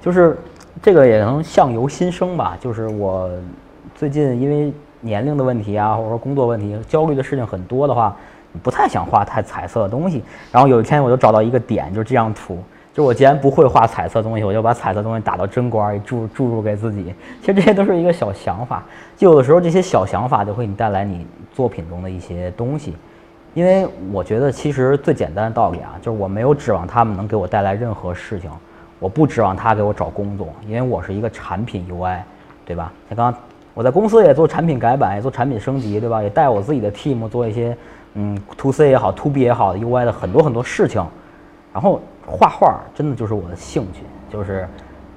[0.00, 0.36] 就是
[0.82, 2.56] 这个也能相由心生吧。
[2.60, 3.30] 就是我
[3.94, 4.72] 最近因为。
[5.02, 8.14] 年龄的问题啊，或者说工作问题，焦虑的事情很多的话，
[8.62, 10.22] 不太想画太彩色的东西。
[10.52, 12.58] 然后有一天我就找到一个点，就是这张图。
[12.92, 17.14] 就我既然不会画彩色东西，我就把彩色东西打到针管里注注入给自己。
[17.40, 18.82] 其实这些都是一个小想法。
[19.16, 22.94] 就有的时候这些小想法就会你带来你作品中的一些东西。
[23.54, 28.50] 因为我觉得其实最简单的道理啊，就是我没有指望他们能给我带来任何事情，
[28.98, 32.18] 我不指望他给我找工作，因为我是一个产品 UI，
[32.64, 32.92] 对吧？
[33.08, 33.40] 像刚刚。
[33.72, 36.20] 我在公司也做产品改版，也做产品升级，对吧？
[36.20, 37.74] 也带我自己的 team 做一些，
[38.14, 41.02] 嗯，to C 也好，to B 也好 UI 的很多很多事情。
[41.72, 44.68] 然后画画真的就是我的兴趣，就是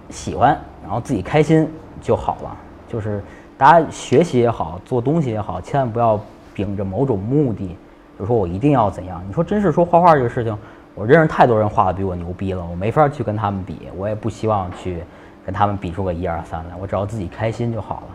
[0.09, 1.67] 喜欢，然后自己开心
[2.01, 2.57] 就好了。
[2.87, 3.21] 就是
[3.57, 6.19] 大家学习也好，做东西也好，千万不要
[6.53, 7.77] 秉着某种目的，
[8.19, 9.21] 就说我一定要怎样。
[9.27, 10.57] 你说真是说画画这个事情，
[10.95, 15.03] 我认识太多人画的比我牛逼了，我没法去跟他们比，我也不希望去
[15.45, 18.07] 跟他们比出个一二三来，我只要自己开心就好了。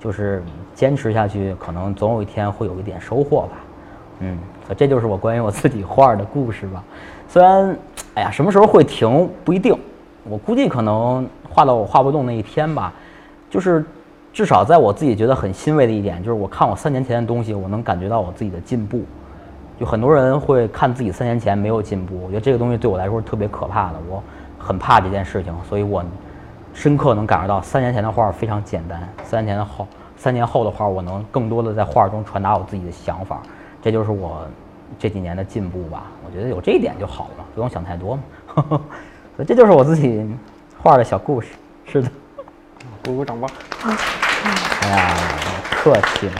[0.00, 0.42] 就是
[0.74, 3.52] 坚持下去，可能总有一天会有一点收获吧。
[4.18, 4.38] 嗯，
[4.76, 6.84] 这就是我关于我自己画的故事吧。
[7.34, 7.76] 虽然，
[8.14, 9.76] 哎呀，什么时候会停不一定。
[10.22, 12.92] 我估计可能画到我画不动那一天吧。
[13.50, 13.84] 就是
[14.32, 19.02] 至少在我自己觉得很欣慰的一点，就是我看我三年前的东西，我能感觉到我自己的进步。
[19.80, 23.94] 就很多人会看自己三年前没有进步，我觉得这个东西对我来说特别可怕的。
[24.08, 24.22] 我
[24.56, 26.04] 很怕这件事情，所以我。
[26.72, 33.42] 深刻能感受到三年前的画非常简单，三年后，三年后的画我能更多的在画中传达我自己的想法，
[33.82, 34.46] 这就是我
[35.00, 36.04] 这几年的进步吧。
[36.34, 38.22] 我觉得有这一点就好了，不用想太多嘛。
[39.36, 40.28] 所以这就是我自己
[40.82, 41.50] 画的小故事。
[41.86, 42.08] 是的，
[43.04, 43.48] 鼓鼓掌吧。
[44.82, 45.14] 哎呀，
[45.70, 46.32] 客气了。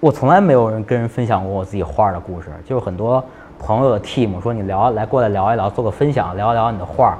[0.00, 3.24] 我从来没有人跟人分享过我自己画的故事，就是很多
[3.58, 7.16] 朋友的 team 说你聊来过来聊一聊，做个分享，聊一聊你的画。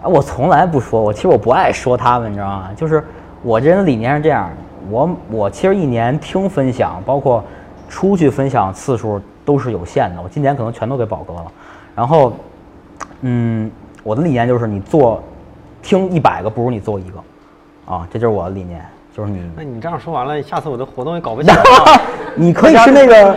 [0.00, 2.70] 我从来不说，我其实我不爱说他们，你知道吗？
[2.76, 3.02] 就是
[3.42, 4.48] 我这人的理念是这样，
[4.88, 7.42] 我我其实一年听分享，包括
[7.88, 11.46] 出去分享次数都是有限的，我今年可能全都给宝哥了。
[11.94, 12.32] 然后，
[13.20, 13.70] 嗯，
[14.02, 15.22] 我的理念就是你做
[15.82, 22.00] 听一百个不如你做一个，啊，这就是我的理念，就是你那你这样说完了，下次我的活动也搞不起来了。
[22.34, 23.36] 你可以是那个，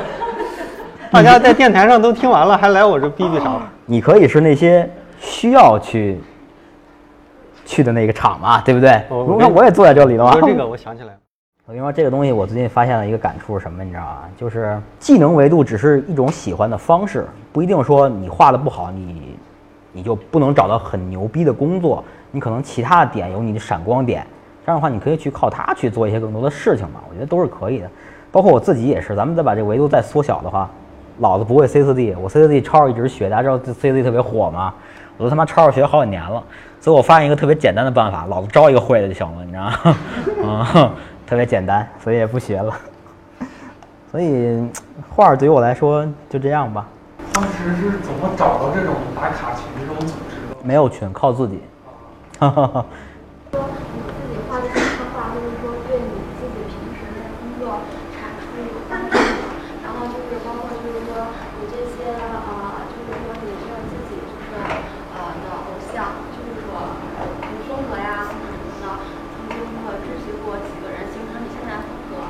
[1.11, 3.61] 大家在电台上都听完了，还来我这逼逼啥？
[3.85, 4.89] 你可以是那些
[5.19, 6.19] 需要去
[7.65, 9.03] 去的那个场嘛，对不对？
[9.09, 10.31] 我你看我也坐在这里了嘛。
[10.31, 11.19] 说这个，我想起来了。
[11.69, 14.19] 我跟你说，这个东西我最近发现了一个感触是什么，你知道吗？
[14.37, 19.37] 就是技能维度只是一种喜欢的方式，不一定说你画的不好，你
[19.91, 22.01] 你就不能找到很牛逼的工作。
[22.31, 24.25] 你可能其他的点有你的闪光点，
[24.65, 27.01] 这样的话你可以去靠它去做一些更多的事情嘛。
[27.09, 27.89] 我觉得都是可以的。
[28.31, 30.69] 包括我自己也是，咱们再把这个维度再缩小的话，
[31.19, 34.73] 老子不会 C 4 D，我 C 4 D 抄着一直学，大家知道 C 4 D 特别火吗？
[35.17, 36.41] 我都他妈抄着学好几年了，
[36.79, 39.63] 所以我发现一个特别简单的办法，老子招一个会的就行了，你知道
[40.47, 40.49] 吗？
[40.49, 40.93] 啊、
[41.27, 42.73] 特别简单，所以也不学了。
[44.09, 44.65] 所以
[45.13, 46.87] 画儿对于我来说就这样吧，
[47.33, 50.55] 当时是怎么找到这种打卡群这种组织的？
[50.63, 51.59] 没有群，靠自己。
[52.39, 52.85] 哈哈哈。
[53.51, 57.83] 说你自己画的这幅画，或者说对你自己平时的工作
[58.15, 59.51] 产出有帮助吗？
[59.83, 61.27] 然后就是包括就是说
[61.59, 64.55] 你这些呃，就是说你是自己就是
[65.11, 66.95] 呃的偶像，就是说
[67.51, 68.87] 你风格呀或者什么的，
[69.35, 72.21] 曾经和支持过几个人形成你现在风格，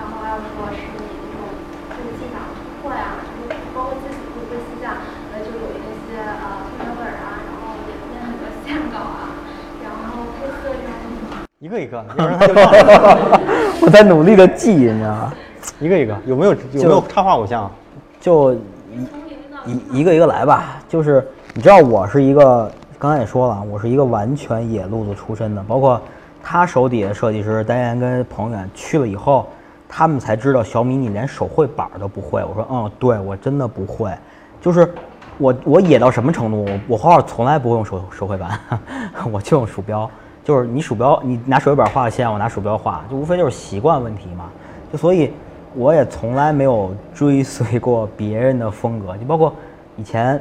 [0.00, 1.50] 然后要说是你那种
[1.90, 5.02] 就是技法突破呀，就是包括自己会不会私下
[5.34, 9.42] 呃就有一些呃推文啊，然后也编很多线稿啊。
[9.86, 11.46] 然后配色这种
[11.86, 12.04] 一个。
[13.80, 15.32] 我在努力的记，你知道吗？
[15.80, 17.70] 一个一个，有没有有没有插画偶像？
[18.20, 18.58] 就一
[19.64, 20.82] 一一个一个来吧。
[20.88, 26.00] 就是你知道，我是一个刚才也说了，我是一个完全野路子出身的，包括
[26.42, 29.46] 他手底下设计师丹岩跟彭远去了以后，
[29.88, 32.42] 他们才知道小米你连手绘板儿都不会。
[32.44, 34.12] 我说嗯，对我真的不会，
[34.60, 34.92] 就是。
[35.38, 36.64] 我我野到什么程度？
[36.64, 38.58] 我我画画从来不会用手手绘板，
[39.30, 40.10] 我就用鼠标。
[40.46, 44.48] 就是你鼠标，你拿手绘板画的线，我拿鼠标画，就无非就是习惯问题嘛。
[44.92, 45.32] 就所以，
[45.74, 49.52] 我也从来没有追随过别人的风格，就包括
[49.96, 50.40] 以前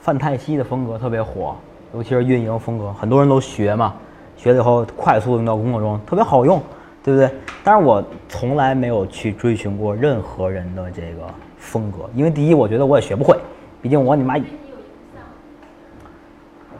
[0.00, 1.54] 范泰西的风格特别火，
[1.92, 3.92] 尤其是运营风格，很多人都学嘛，
[4.34, 6.58] 学了以后快速用到工作中，特别好用，
[7.04, 7.30] 对不对？
[7.62, 13.36] 但是我从来没有去追寻过任何人的这个风格，因为第一，我觉得我也学不会。
[13.82, 14.36] 毕竟我你妈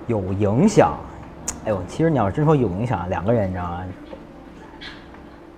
[0.07, 0.97] 有影响，
[1.65, 3.85] 哎呦，其实你要真说有影响，两个人你知道吗？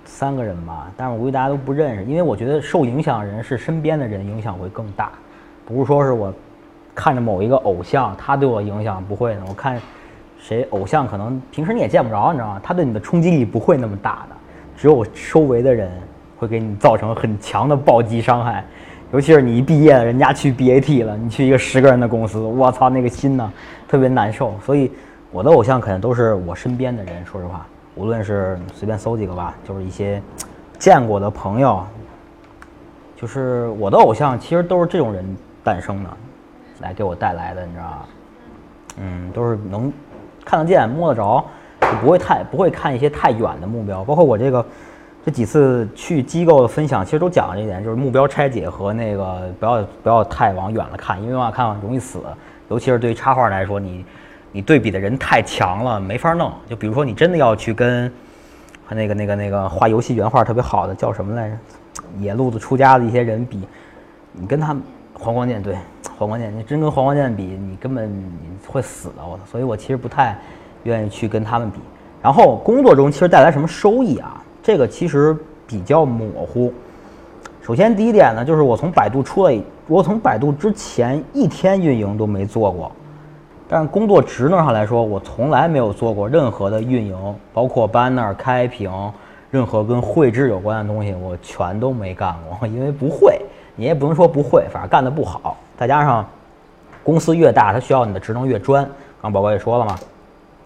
[0.04, 5.12] 三个人吧，但是我估计大家都不认识，因为我觉得受影响的人是身边的人影响会更大，
[5.64, 6.32] 不是说是我
[6.94, 9.80] 看着某一个偶像他对我影响不会的，我看
[10.38, 12.60] 谁偶像可能平时你也见不着，你知道吗？
[12.62, 14.36] 他对你的冲击力不会那么大的，
[14.76, 15.90] 只有周围的人
[16.36, 18.64] 会给你造成很强的暴击伤害。
[19.12, 23.52] 尤其是你一毕业了，人家去 BAT 了，你去一个十个人的公司，我操，那个心呢，
[23.88, 24.54] 特别难受。
[24.64, 24.92] 所以
[25.32, 30.20] 我的偶像肯定都是我身边的人，说实话，无论是随便搜几个吧，就是一些
[30.78, 31.84] 见过的朋友，
[33.16, 35.24] 就是我的偶像，其实都是这种人
[35.62, 36.10] 诞生的，
[36.80, 38.06] 来给我带来的，你知道吧？
[38.98, 39.92] 嗯，都是能
[40.44, 41.44] 看得见、摸得着，
[41.80, 44.64] 就不会太不会看一些太远的目标，包括我这个。
[45.22, 52.22] 这几次去机构的分享，其实都讲了这一点，就是目标拆解和那个不要不要太往远了看，因为往远看容易死，
[52.70, 54.02] 尤其是对于插画来说，你
[54.52, 56.52] 你对比的人太强了，没法弄。
[56.68, 58.12] 就比如说你真的要去跟
[58.86, 61.56] 和那个那个那个画游戏原画特别好的叫什么来着，
[62.18, 63.62] 野路子出家的一些人比，
[64.32, 64.82] 你跟他们
[65.14, 65.76] 黄光剑对
[66.18, 68.26] 黄光剑，你真跟黄光剑比，你根本你
[68.66, 69.38] 会死的，我！
[69.50, 70.36] 所以我其实不太
[70.82, 71.78] 愿意去跟他们比。
[72.22, 74.42] 然后工作中其实带来什么收益啊？
[74.62, 75.36] 这个其实
[75.66, 76.72] 比较模糊。
[77.62, 82.90] 首先，第一点呢，就是我从百度出来，我从百度之前一天运营都没做过。
[83.72, 87.16] 但是工作职能上来说，我从来没有做过任何的运营，
[87.54, 88.90] 包括 banner 开屏，
[89.48, 93.40] 任何跟绘制有关的东西，我全都没干过， 因为不会。
[93.76, 95.56] 你也不能说不会，反正干得不好。
[95.78, 96.26] 再加上
[97.04, 98.84] 公司越大，它需要你的职能越专。
[99.22, 99.96] 刚宝宝也说了嘛，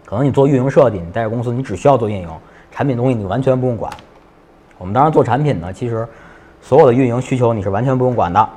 [0.07, 2.28] 可能你做运营设计，你带着公司，你只需要做运营。
[2.72, 3.92] 产品东西你完全不用管，
[4.78, 6.09] 我们当然做产品呢，其实
[6.62, 8.48] 所有的运营需求你是完全不用管的，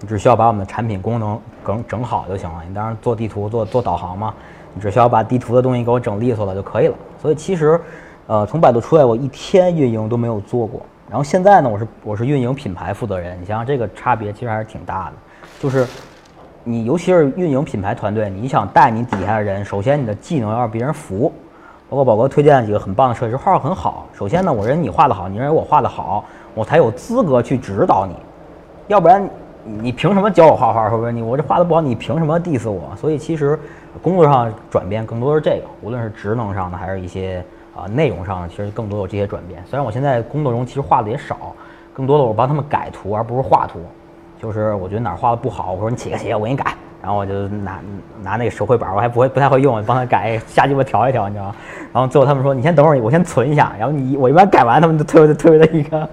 [0.00, 2.62] 你只需要把我们的产品功能整整好就行了。
[2.68, 4.34] 你当然做地图、做做导航嘛，
[4.74, 6.94] 你只需要把地图的东西给我整利索了就可以了。
[7.20, 7.80] 所以其实，
[8.26, 10.80] 呃，从百度出来，我一天运营都没有做过。
[11.08, 15.12] 然后现在呢，我是我是运营品牌负责人，你想想这个差别其实还是挺大的。
[15.60, 15.86] 就是
[16.64, 21.32] 你尤其是运营品牌团队，你想带你底下的人，首先你的技能要让别人服。
[21.88, 24.06] 包括宝哥推荐了几个很棒的设计师，画画很好。
[24.12, 28.16] 首先呢，我认为你画的好，你认为我画的好，我才有资格去指导你。
[28.88, 29.30] 要不然，
[29.66, 30.88] 你凭什么教我画画？
[30.88, 31.12] 说不是？
[31.12, 32.94] 你我这画的不好，你凭什么 diss 我？
[32.96, 33.58] 所以其实
[34.00, 37.44] 工作上转变更多是这个，无论是职能上的，还是一些
[37.74, 39.62] 啊、内容上的，其实更多有这些转变。
[39.66, 41.54] 虽然我现在工作中其实画的也少，
[41.92, 43.80] 更多的我帮他们改图，而不是画图。
[44.40, 47.80] 就是我觉得哪儿画的不好，我说你起个斜，我给你改，然后我就拿
[48.22, 51.56] 拿那个手绘板，我还不会不太会用，帮他改，瞎鸡巴调一调，你知道吗？
[51.92, 56.06] 然后最后他们说你先等会儿，我先存一下，然后你我一般改完，他们就特别特别的一个，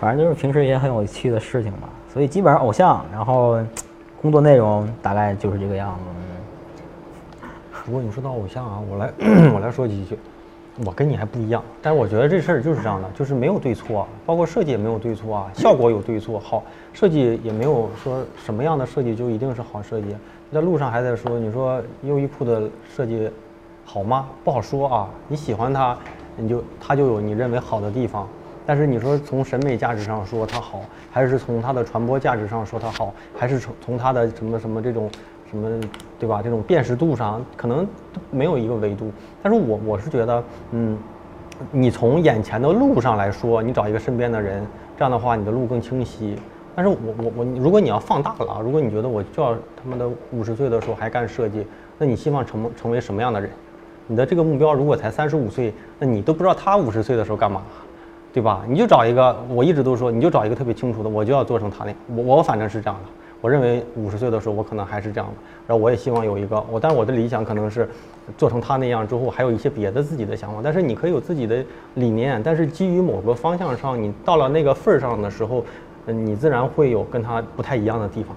[0.00, 1.88] 反正就是平时一些很有趣的事情吧。
[2.12, 3.58] 所以基本上偶像，然后
[4.20, 7.48] 工作内容大概就是这个样子。
[7.86, 9.12] 如果你说到偶像啊，我来
[9.54, 10.18] 我来说几句，
[10.84, 20.14] 我跟你还不一样，但是我觉得这事儿就是这样的，就是没有对错，包括设计也没有对错啊，效果有对错，好设计也没有说什么样的设计就一定是好设计。
[20.52, 23.30] 在路上还在说，你说优衣库的设计
[23.84, 24.26] 好吗？
[24.44, 25.96] 不好说啊，你喜欢它，
[26.36, 28.28] 你就它就有你认为好的地方。
[28.68, 35.10] 但是你说从审美价值上说它好，还是从它的传播价值上说它好，还是从从它的什么什么这种
[35.50, 35.80] 什么
[36.18, 36.42] 对吧？
[36.42, 37.88] 这种辨识度上，可能
[38.30, 39.10] 没有一个维度。
[39.42, 40.98] 但是我我是觉得，嗯，
[41.70, 44.62] 你从眼前的路上来说，你找一个身边的人，
[44.98, 46.36] 这样的话你的路更清晰。
[46.76, 51.66] 但是我我我，如果你要放大了啊，如果你觉得我就要他妈的五十岁的时候还干设计，
[51.96, 53.48] 那你希望成成为什么样的人？
[54.06, 57.62] 你的这个目标如果才三十五岁，那你都不知道他五十岁的时候干嘛。
[58.32, 58.62] 对吧？
[58.68, 61.96] 你就找一个，我一直都说，你就找一个特别清楚的，我就要做成他那样。
[62.14, 63.08] 我我反正是这样的，
[63.40, 65.34] 我认为五十岁的时候我可能还是这样的。
[65.66, 67.88] 然后我也希望有一个我，但我的理想可能是
[68.36, 70.60] 做成他那样之后，还有一些别的自己的想法。
[70.62, 71.64] 但是你可以有自己的
[71.94, 75.64] 理念，但是基于某个方向上，你到了那个份儿上的时候，
[76.06, 78.36] 你自然会有跟他不太一样的地方。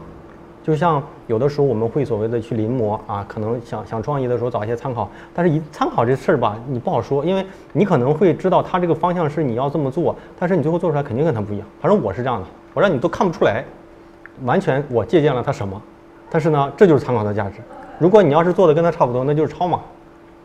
[0.63, 11.67] 就像有的时候我们会所谓的去临摹啊，可能想想创意的时候找一些参考，但是一参考这事儿吧，你不好说，因为你可能会知道他这个方向是你要这么做，但是你最后做出来肯定跟他不一样。
[11.81, 13.63] 反正我是这样的，我让你都看不出来，
[14.43, 15.81] 完全我借鉴了他什么，
[16.29, 17.55] 但是呢，这就是参考的价值。
[17.97, 19.79] 如果你要是做的跟他差不多，那就是抄嘛。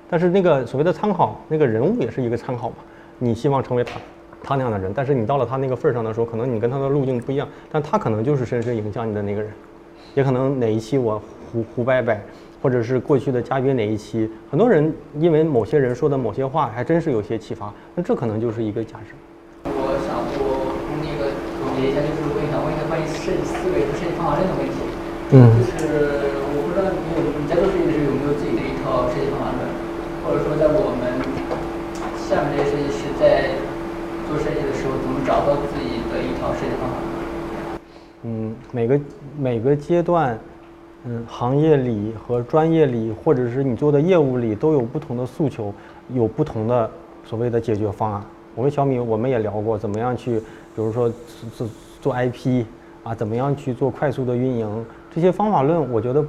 [0.08, 2.76] 但是那个所谓的参考，那个人物也是一个参考嘛。
[3.18, 4.00] 你希望成为他
[4.42, 9.50] 他那样的人，但是你到了他那个份儿上的时候，可能你跟他的路径不一样，但他可能就是深深影响你的那个人。
[10.16, 11.20] 也可能哪一期我
[11.52, 12.18] 胡胡掰掰，
[12.62, 14.90] 或者是过去的嘉宾哪一期，很多人
[15.20, 19.12] 因为某些人说的某些话，还真是有些启发，那这可能就是一个价值。
[19.68, 20.72] 我想我
[21.04, 24.80] 那个总结一下，就是问一下问一下关于设计思维和设计方法论的问题。
[25.36, 29.68] 嗯就是我不知道你有你在做设计的时候有没有自己的一套设计方法论，
[30.24, 31.12] 或者说在我们
[32.16, 33.52] 下面这些设计师在
[34.24, 37.04] 做设计的时候，怎么找到自己的一套设计方法论？
[38.24, 38.98] 嗯，每个
[39.39, 40.39] 每个阶段，
[41.05, 45.72] 嗯，行业里和专业里，或者是你做的业务里，都有不同的诉求，
[46.12, 46.91] 有不同的
[47.24, 48.22] 所谓的解决方案。
[48.55, 50.45] 我跟小米我们也聊过，怎么样去，比
[50.76, 51.68] 如说做做
[52.01, 52.64] 做 IP
[53.03, 56.24] 啊，怎么样去做快速的运营，这些方法论，我觉得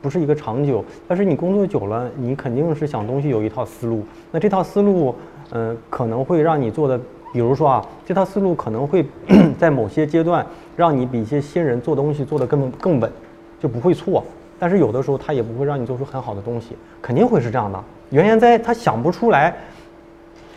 [0.00, 4.02] 不是一个长久，但是你工作久了，你肯定是想东西有一套思路。
[4.32, 5.14] 那这套思路，
[5.52, 6.98] 嗯、可能会让你做的，
[7.32, 9.04] 比如说啊，这套思路可能会
[9.58, 10.46] 在某些阶段
[10.80, 13.12] 让你比一些新人做东西做得更更稳，
[13.60, 14.24] 就不会错。
[14.58, 17.78] 但是有的时候他也不会让你做出很好的东西，肯定会是这样的。
[18.08, 19.54] 原研在他想不出来，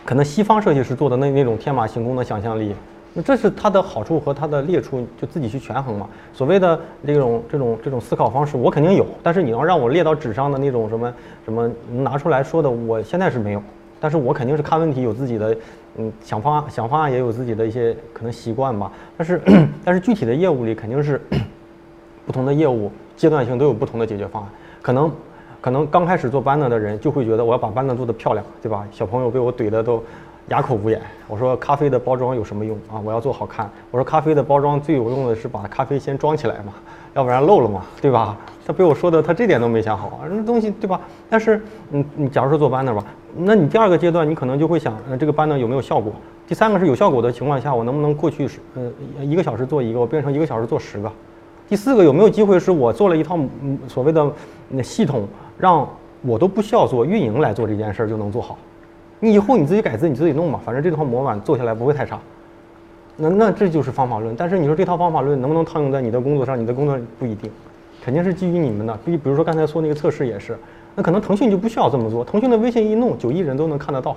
[0.02, 2.74] 可能西方设计师做的那那种天马行空的想象力，
[3.12, 6.08] 那这是他的好处和他的劣处，就自己去权衡嘛。
[6.32, 11.14] 所谓的这种这种这种思考方式，我肯定有，但是你要让我列到纸上的那种什么
[11.44, 13.62] 什么拿出来说的，我现在是没有。
[14.04, 15.56] 但是我肯定是看问题有自己的，
[15.96, 18.92] 嗯，想方案想方案也有自己的一些可能习惯吧。
[19.16, 19.40] 但是
[19.82, 21.18] 但是具体的业务里肯定是
[22.26, 24.50] 不同的业务阶段性都有不同的解决方案，
[24.82, 25.10] 可能。
[25.62, 28.86] 可能刚开始做 banner 的人就会觉得我要把 banner 做得漂亮，对吧？
[28.92, 30.04] 小朋友被我怼的都
[30.48, 31.00] 哑口无言。
[31.26, 33.00] 我说咖啡的包装有什么用啊？
[33.02, 33.70] 我要做好看。
[33.90, 36.74] 我说咖啡的包装最有用的是把咖啡先装起来嘛，
[37.14, 38.36] 要不然漏了嘛，对吧？
[38.66, 41.00] 他被我说的他这点都没想好，那东西对吧？
[41.28, 41.60] 但是
[41.90, 43.04] 嗯，你假如说做 banner 吧，
[43.36, 46.12] 那你第二个阶段你可能就会想，呃，这个 banner 有没有效果？
[46.48, 51.12] 第三个是有效果的情况下，我能不能过去是呃一个小时做一个，我变成一个小时做十个？
[51.68, 54.32] 第四个有没有机会是我做了一套嗯所谓的
[54.68, 55.86] 那系统，让
[56.22, 58.56] 我都不需要做运营来做这件事儿就能做好？
[59.20, 62.18] 你以后你自己改字你自己弄嘛，反正这套模板做下来不会太差。
[63.16, 64.34] 那那这就是方法论。
[64.36, 66.58] 但是你说这套方法论能不能套用在你的工作上？
[66.58, 67.50] 你的工作不一定，
[68.02, 68.98] 肯定是基于你们的。
[69.04, 70.58] 比比如说刚才说那个测试也是，
[70.94, 74.16] 那可能腾讯就不需要这么做，腾讯的微信一弄，九亿人都能看得到。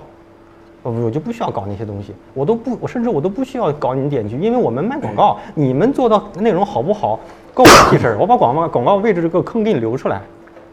[0.82, 7.18] 我我就不需要搞那些东西，我都不，我甚至我都不需要搞你点击，因为我们卖广告，你们做到内容好不好，
[7.52, 8.18] 关我屁事儿。
[8.18, 10.22] 我把广告广告位置这个坑给你留出来，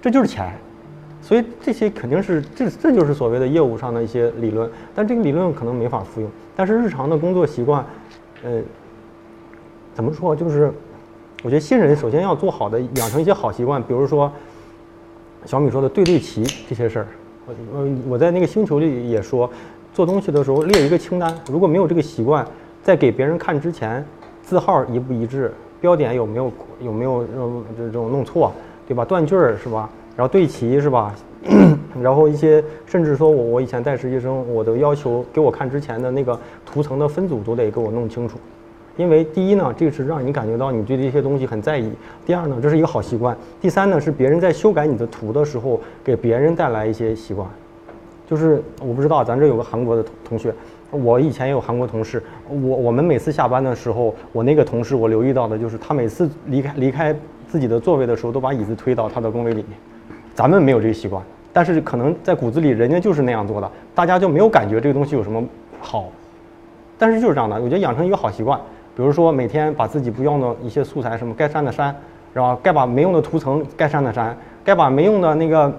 [0.01, 0.51] 这就是钱。
[1.23, 6.29] 所以这些肯定是这这就是所谓的业务上的一些理论，但这个理论可能没法复用。
[6.55, 7.83] 但是日常的工作习惯，
[8.45, 8.61] 呃，
[9.95, 10.71] 怎么说就是
[11.43, 14.31] 我觉得新人首先要做好的养成一些好习惯，比如说
[15.45, 17.07] 小米说的对对齐这些事儿。
[17.47, 19.49] 我我我在那个星球里也说，
[19.93, 22.45] 做东西的时候列一个清单，如果没有这个习惯，
[22.83, 24.05] 在给别人看之前，
[24.43, 28.51] 字号一不一致，标点有没有有没有呃这种弄错，
[28.87, 29.03] 对吧？
[29.03, 29.89] 断句儿是吧？
[30.15, 31.13] 然后对齐是吧？
[32.01, 38.37] 然后一些甚至说我我以前带实习生，我都要求给我看之前的那个图层的分组都得给我弄清楚。
[38.97, 41.89] 因为第一呢，这是让你感觉到你对这些东西很在意；
[42.25, 47.47] 第二呢，这是一个好习惯；第三呢，是别人在修改你的图的时候，给别人带来一些习惯。
[48.27, 50.53] 就是我不知道，咱这有个韩国的同同学，
[50.89, 57.15] 我以前也有韩国同事，我我们每次下班的时候，我那个同事我留意到的就是他每次离开离开
[57.47, 59.77] 自己的座位的时候，都把椅子推到他的工位里面。
[60.33, 61.21] 咱们没有这个习惯，
[61.55, 65.41] 但是可能在骨子里人家就是那样做的，大家就没有感觉这个东西有什么
[65.79, 66.09] 好。
[66.97, 68.59] 但是就是这样的，我觉得养成一个好习惯，
[68.93, 71.95] 比如说每天把自己不用的一些素材，什么该删的删，
[72.33, 75.73] 然后该把没用的图层该删的删，该把没用的那个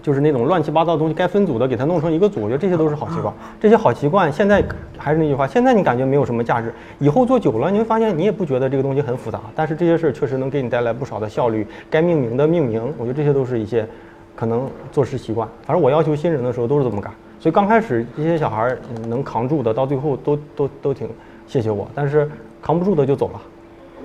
[0.00, 3.34] 就是那种乱七八糟的东西该分组的给它弄成一个组，我觉得这些都是好习惯。
[3.60, 4.64] 这些好习惯现在
[4.96, 11.66] 还是那句话，现在你感觉没有什么价值，以后做久了你会发现你也不觉得这个东西很复杂，但是这些事儿确实能给你带来不少的效率。
[11.90, 13.86] 该命名的命名，我觉得这些都是一些
[14.34, 15.48] 可能做事习惯。
[15.64, 18.76] 反正我要求新人的时候都是这么干，所以刚开始这些小孩
[19.08, 21.08] 能扛住的，到最后都都都挺
[21.46, 22.30] 谢谢我，但是
[22.62, 23.40] 扛不住的就走了。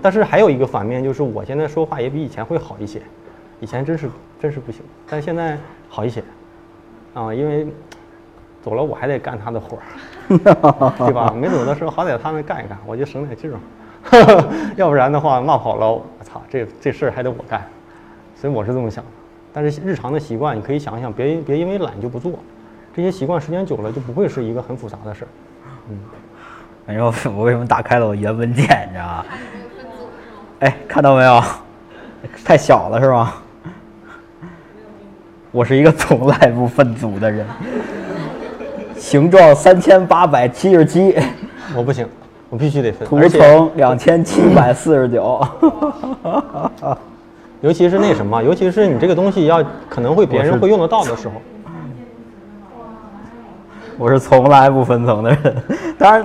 [0.01, 3.01] 但是还有一个反面，就是我现在说话也比以前会好一些，
[3.59, 4.09] 以前真是
[4.39, 5.57] 真是不行，但现在
[5.89, 6.23] 好一些，
[7.13, 7.65] 啊，因为
[8.61, 9.83] 走了我还得干他的活儿，
[10.97, 11.33] 对吧？
[11.35, 13.57] 没走的时候好歹他们干一干，我就省点劲儿，
[14.75, 17.63] 要不然的话骂跑了，我操，这这事儿还得我干，
[18.35, 19.09] 所以我是这么想的。
[19.57, 22.33] 但是日常的习惯，你可以想想，别别因为懒就不做，
[22.93, 25.27] 这些习惯时间久了就不会是一个很复杂的事儿。
[26.85, 29.25] 你知道我为什么打开了我原文件，你知道吗？
[30.59, 31.41] 哎，看到没有？
[32.43, 33.41] 太小了是吧？
[35.51, 37.47] 我是一个从来不分组的人，
[38.97, 41.15] 形状三千八百七十七，
[41.73, 42.05] 我不行，
[42.49, 45.47] 我必须得分，图层两千七百四十九。
[47.65, 51.33] 尤其是那什么，尤其是你这个东西要可能会别人会用得到的时候，
[53.97, 55.55] 我是从来不分层的人，
[55.97, 56.23] 当然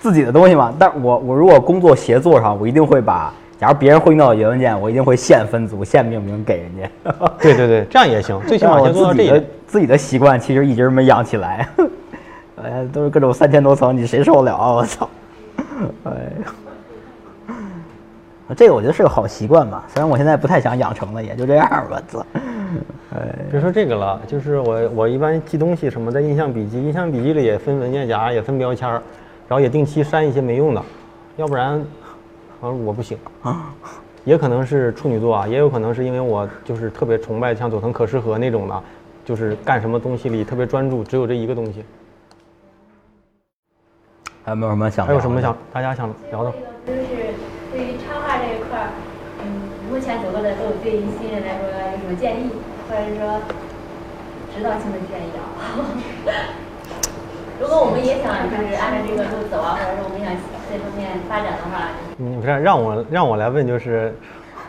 [0.00, 0.74] 自己的东西嘛。
[0.76, 6.90] 但我我如果工作协作上，我一定会把，假如别人会用到的原文件，我一定会现分组、现命名给人家。
[7.38, 9.50] 对对对，这样也行， 最起码但我先做到自己的这一点。
[9.68, 11.68] 自己的习惯，其实一直没养起来。
[12.60, 14.72] 哎呀，都是各种三千多层，你谁受得了啊？
[14.72, 15.08] 我操！
[16.02, 16.52] 哎呀，
[18.56, 22.02] 这个我觉得是个好习惯吧，虽然我现在不太想养成了，也就这样吧。
[22.08, 22.26] 操！
[23.14, 23.20] 哎，
[23.50, 29.00] 别说这个了，就是我我一般记东西什么的，印象笔记，印象笔记里也分文件夹，也分标签儿，
[29.48, 30.82] 然后也定期删一些没用的，
[31.36, 31.82] 要不然，
[32.60, 33.72] 反正我不行啊。
[34.24, 38.82] 也可能是处女座啊，也有可能是因为我就是特别崇拜像佐藤可士和那种的，
[39.24, 41.84] 就是干什么东西里特别专注，只有这一个东西。
[44.42, 45.06] 还有没有什么想？
[45.06, 45.56] 还有什么想？
[45.72, 46.52] 大家想聊的？
[46.86, 47.00] 就是
[50.04, 52.50] 前走过的路对于新人来说有什么建议，
[52.86, 53.40] 或者说
[54.54, 55.80] 指导性的建议啊？
[57.58, 60.30] 如果我们也想就是按照这个路走啊，或者说我们想
[60.70, 61.88] 这方面发展的话，
[62.18, 64.14] 你不是，让我让我来问，就是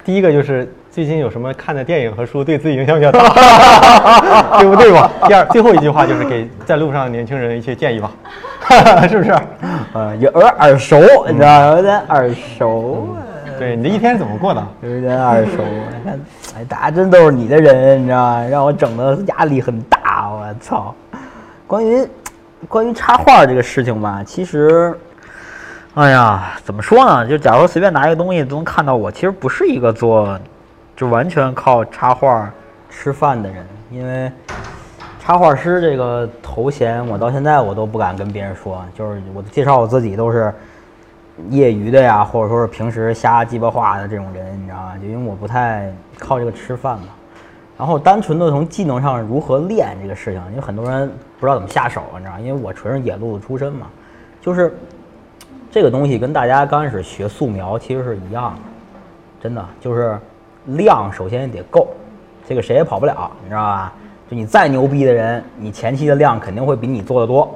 [0.05, 5.11] 第一个就是最近有什么看的电影和书对自己影响比较大，对不对吧？
[5.27, 8.11] 第二，最后一句话就是给在路上的年轻人一些建议吧，
[9.09, 9.35] 是不是？
[9.93, 13.17] 呃，有点耳熟，你知道，有点耳熟，
[13.57, 14.67] 对，你这一天怎么过的？
[14.81, 15.63] 有点耳熟。
[15.63, 16.19] 你看，
[16.57, 18.45] 哎，大家真都是你的人，你知道吗？
[18.45, 20.93] 让我整的压力很大，我操！
[21.67, 22.07] 关于
[22.67, 24.93] 关于插画这个事情吧，其实，
[25.95, 27.27] 哎呀，怎么说呢？
[27.27, 30.39] 就假如随便拿一个东西都能看到我，其实不是一个做
[30.95, 32.51] 就完全靠插画
[32.89, 34.31] 吃饭的人，因为
[35.19, 40.53] 插画师这个头衔，我到现在我都不敢跟别人说，就是我介绍我自己都是
[41.49, 44.93] 业余的呀，或者说是平时瞎鸡巴画的这种人，你知道吗？
[45.01, 47.07] 就因为我不太靠这个吃饭嘛。
[47.77, 51.09] 然后单纯的从技能上如何练这个事情，因为很多人
[51.39, 52.39] 不知道怎么下手，你知道吗？
[52.39, 53.87] 因为我纯是野路子出身嘛，
[54.41, 54.73] 就是
[55.69, 58.61] 这个东西跟大家刚开始学素描其实是一样的，
[59.41, 60.17] 真的就是
[60.67, 61.89] 量首先得够，
[62.47, 63.91] 这个谁也跑不了，你知道吧？
[64.31, 67.53] 就你再牛逼的人，你前期的量肯定会比你做的多。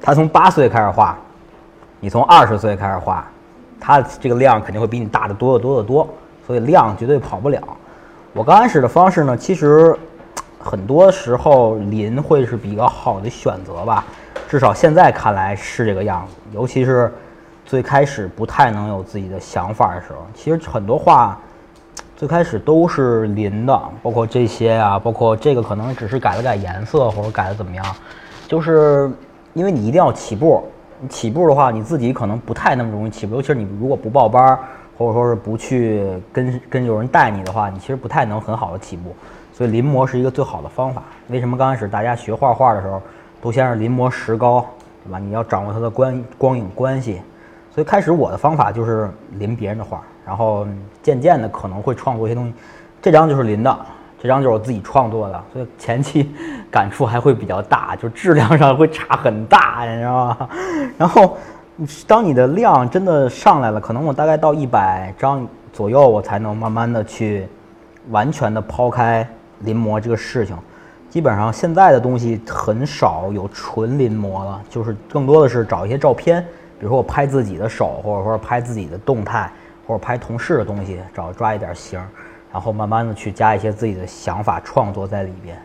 [0.00, 1.18] 他从八岁开始画，
[2.06, 3.26] 你从二十岁开始画，
[3.80, 6.08] 他这个量肯定会比你大的多得多得多，
[6.46, 7.60] 所以量绝对跑不了。
[8.32, 9.92] 我刚开始的方式呢，其实
[10.56, 14.04] 很多时候临会是比较好的选择吧，
[14.48, 16.34] 至少现在看来是这个样子。
[16.52, 17.12] 尤其是
[17.64, 21.36] 最开始不太能有自己的想法的时候，其实很多画
[22.16, 27.84] 最开始都是临的，包括这些啊，包括这个可能只是改了改颜色或者改的怎么样，
[28.46, 29.10] 就是
[29.54, 30.62] 因为你一定要起步，
[31.08, 34.58] 起步的话你自己可能不太那么容易起步，尤其是你如果不报班儿，
[34.96, 39.14] 或者说是不去跟跟有人带你的话，你其实不太能很好的起步。
[39.52, 41.02] 所以临摹是一个最好的方法。
[41.28, 43.00] 为什么刚开始大家学画画的时候，
[43.40, 44.66] 都先是临摹石膏，
[45.04, 45.18] 对吧？
[45.18, 47.22] 你要掌握它的光光影关系。
[47.74, 50.66] 所以开始我的方法就是临别人的画，然后
[51.02, 52.54] 渐渐的可能会创作一些东西。
[53.02, 53.78] 这张就是临的，
[54.26, 56.34] 这张就是我自己创作的，所以前期
[56.68, 60.48] 感触还会比较大，就质量上会差很大，你知道吗？
[60.98, 61.38] 然后
[62.08, 67.46] 当你的量真的上来了，可能我大概到一百张左右，我才能慢慢的去
[68.10, 69.24] 完全的抛开
[69.60, 70.56] 临摹这个事情。
[71.08, 76.42] 基本上现在的东西很少有纯临摹了，就是更多的是找一些照片，
[76.80, 79.48] 比如说我拍自己的手，或者说拍自己的动态，
[79.86, 82.08] 或者拍同事的东西，找抓一点形儿，
[82.56, 85.60] 然后慢慢的去加一些自己的想法创作在里边。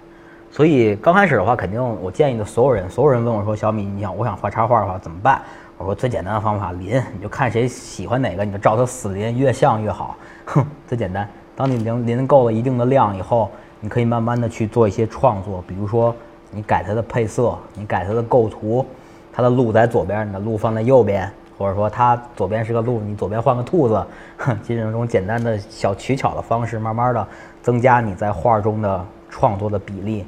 [0.52, 5.42] 所以刚开始的话，肯定我建议的所有人，所有人问我说：“小米，你想我想画插画的话怎么办？”
[5.80, 10.18] 我说最简单的方法临，你就看谁喜欢哪个，你就照他死临，越像越好。
[10.48, 11.26] 哼， 最简单。
[11.56, 16.14] 当你临临够了一定的量以后，你可以慢慢的去做一些创作，比如说
[16.52, 18.86] 你改它的配色，你改它的构图，
[19.32, 21.32] 它的路在左边，你的路放在右边，
[21.62, 24.06] 或者说它左边是个鹿，你左边换个兔子，
[24.38, 27.28] 哼，这种简单的小取巧的方式，慢慢的
[27.62, 30.26] 增加你在画中的创作的比例。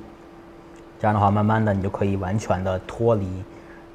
[0.99, 3.27] 这样的话，慢慢的你就可以完全的脱离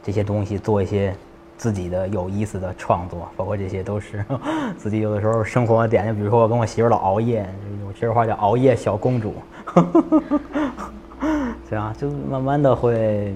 [0.02, 1.14] 这些东西，做一些
[1.56, 4.24] 自己的有意思的创作，包括这些都是
[4.76, 6.06] 自己有的时候生活的点。
[6.06, 7.48] 就比如说我跟我媳妇老熬夜，
[7.86, 9.34] 我媳妇话叫熬夜小公主，
[11.70, 13.34] 这样就慢慢的会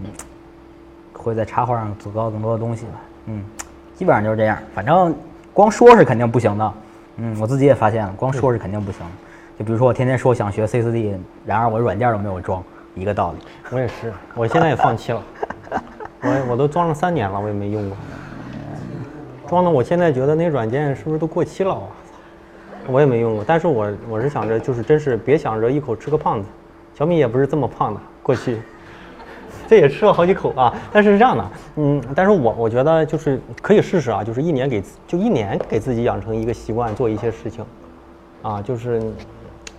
[1.15, 2.93] 会在插画上组高更多的东西吧。
[3.27, 3.43] 嗯，
[4.03, 4.59] 基本上就是这样。
[4.75, 5.15] 反正
[5.53, 6.73] 光说是肯定不行的。
[7.19, 9.01] 嗯，我自己也发现了，光说是肯定不行。
[9.57, 11.15] 就比如说我天天说想学 C4D，
[11.47, 12.61] 然而我软件都没有装，
[12.97, 13.39] 一个道理。
[13.71, 15.23] 我也是，我现在也放弃了。
[16.21, 17.97] 我我都装了三年了，我也没用过。
[19.47, 21.73] 装的我现在觉得那软件是不是都过期了？
[21.73, 23.45] 我操，我也没用过。
[23.47, 26.49] 但是我我是想着，就是真是别想着一口吃个胖子。
[26.93, 28.61] 小米也不是这么胖的，过去
[29.73, 30.70] 这也吃了好几口啊。
[30.93, 37.64] 但是是这样的，嗯，但是我我觉得就是可以试试啊，就是一年给就一年给自己养成一个习惯，做一些事情，
[38.43, 39.03] 啊，就是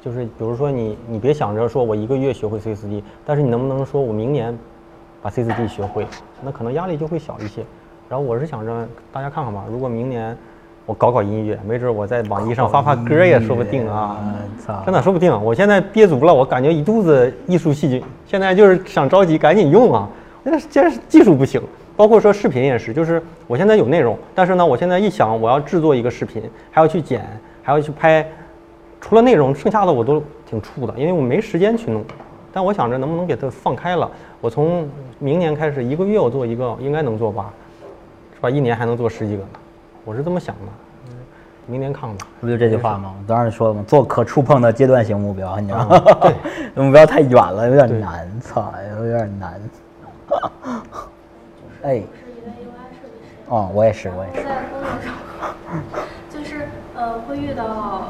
[0.04, 4.58] 就是比如说你你别想着说我一个月学会 C 4 D，但是你能不能说我明年
[5.22, 6.08] 把 C 4 D 学会，
[6.41, 7.64] 那可能压力就会小一些。
[8.10, 10.36] 然后我是想着大家看看吧，如果明年
[10.86, 14.18] 我搞搞音乐，没准我在网易上发发歌也说不定啊。
[14.86, 20.10] 真的说不定，我现在憋足了，我感觉一肚子艺术细菌，现在就是想着急赶紧用啊。
[20.44, 21.62] 那既然是技术不行，
[21.96, 27.26] 包括说视频也是，就是我现在有内容，但是呢，我现在一想我要制作一个视频，还要去剪，
[27.62, 28.26] 还要去拍，
[29.00, 32.04] 除了内容，剩下的我都挺怵的，因为我没时间去弄。
[32.52, 34.12] 但我想着能不能给它放开了，
[34.42, 37.54] 我从明年开始一个月我做一个，应该能做吧，
[38.36, 38.50] 是吧？
[38.50, 39.50] 一年还能做十几个呢，
[40.06, 40.62] 我是这么想的。
[41.10, 41.16] 嗯
[41.66, 42.28] 明年看看吧。
[42.41, 43.16] 不就这句话吗？
[43.18, 45.97] 我当时说了嘛，做可触碰的阶段性目标，你知道吗？
[46.22, 46.36] 对，
[46.84, 49.62] 目标太远了，有点难，操，有点难。
[51.84, 53.36] 哎，是一位 UI 设计师。
[53.47, 54.43] 哦，我也是，我也是。
[54.45, 57.64] 在工作中，就是呃会遇到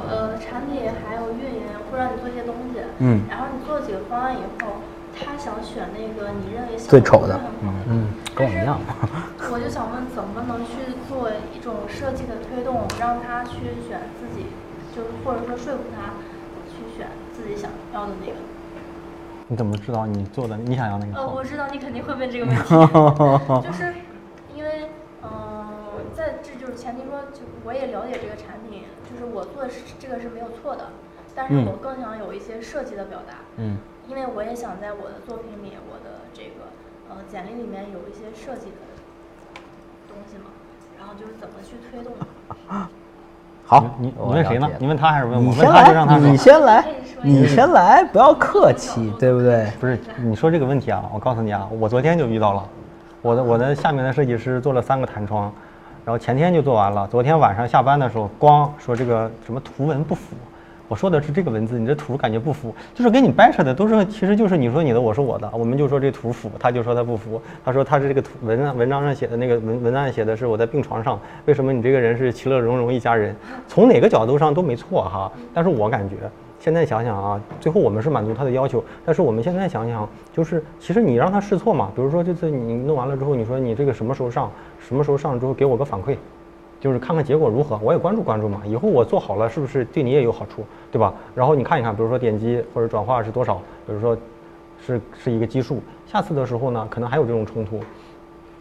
[0.09, 4.69] 呃产品还有运营会让你做一些东西，嗯然后你做几个方案以后，
[5.13, 8.79] 他想选那个你认为最丑的不是很好的嗯，跟我一样。
[9.53, 10.73] 我就想问，怎么能去
[11.13, 14.47] 做一种设计的推动，让他去选自己，
[14.95, 16.17] 就是或者说说服他
[16.67, 18.37] 去选自己想要的那个？
[19.47, 22.73] 你怎么知道你做的你想要那个呃，我知道你肯定会问这个问题，
[23.61, 23.93] 就是
[24.55, 24.89] 因为，
[25.21, 25.69] 嗯、
[26.15, 30.89] 在这就是前提说，就我也了解这个产品，就是我做的是这个是没有错的，
[31.35, 33.77] 但是嗯我更想有一些设计的表达，嗯。
[34.09, 36.67] 因为我也想在我的作品里，我的这个
[37.09, 38.83] 呃简历里面有一些设计的
[40.09, 40.51] 东西嘛，
[41.03, 42.13] 然后就是怎么去推动。
[43.65, 44.69] 好，你我你问谁呢？
[44.79, 45.39] 你问他还是问我？
[45.39, 46.37] 问你先他就让他来，你。
[46.37, 46.85] 先来
[47.21, 49.67] 你先来，不要客气，对不对？
[49.81, 52.63] 不是你说这个问题啊，我告诉你啊，我昨天就遇到了，
[53.21, 55.51] 我的我的下面的设计师做了三个弹窗，
[56.05, 60.35] 然后前天就做完了，昨天晚上下班的时候光说这个什么图文不符，
[60.87, 73.35] 我说的是这个文字，你这图感觉不符，就是跟你掰扯的都是，其实就是你说你的，我说我的，我们就说这图符，他就说他不符，他说他是这个图文文章上写的那个文文案写的是我在病床上，为什么你这个人是其乐融融一家人？
[73.67, 76.15] 从哪个角度上都没错哈，但是我感觉。
[76.59, 86.15] 现在想想啊，最后我们是满足他的要求，但是我们现在想想，就是其实你让他试错嘛，比如说这次你弄完了之后，你说你这个什么时候上，什么时候上之后给我个反馈，
[86.83, 88.61] 就是看看结果如何，我也关注关注嘛。
[88.65, 91.13] 以后我做好了，是不是对你也有好处，对吧？
[91.33, 94.17] 然后你看一看，比如说点击或者转化是多少，比如说
[94.85, 97.79] 是是一个基数，下次的时候呢，可能还有这种冲突。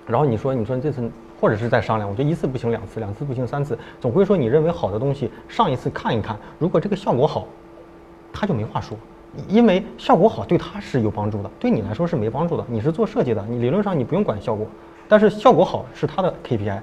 [0.07, 1.11] 然后你说，你说这次
[1.41, 7.49] 或者是再商量，我觉得一次不行，两次，两次不行，三次，总归说你认为好的东西，上一次看一看，如果这个效果好，
[8.33, 8.97] 他就没话说，
[9.49, 12.65] 因为效果好对他是有帮助的，对你来说是没帮助的。
[12.69, 14.65] 你是做设计的，你理论上你不用管效果，
[15.09, 16.79] 但是效果好是他的 KPI，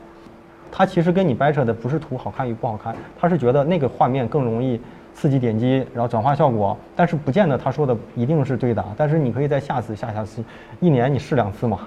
[0.71, 4.79] 他其实跟你掰扯的不是图好看与不好看，他是觉得那个画面更容易
[5.13, 10.43] 刺激点击，然后转化效果，但是不见得他说的一定是对的，但是你可以在下次、下下次，
[10.79, 11.79] 一年你试两次嘛。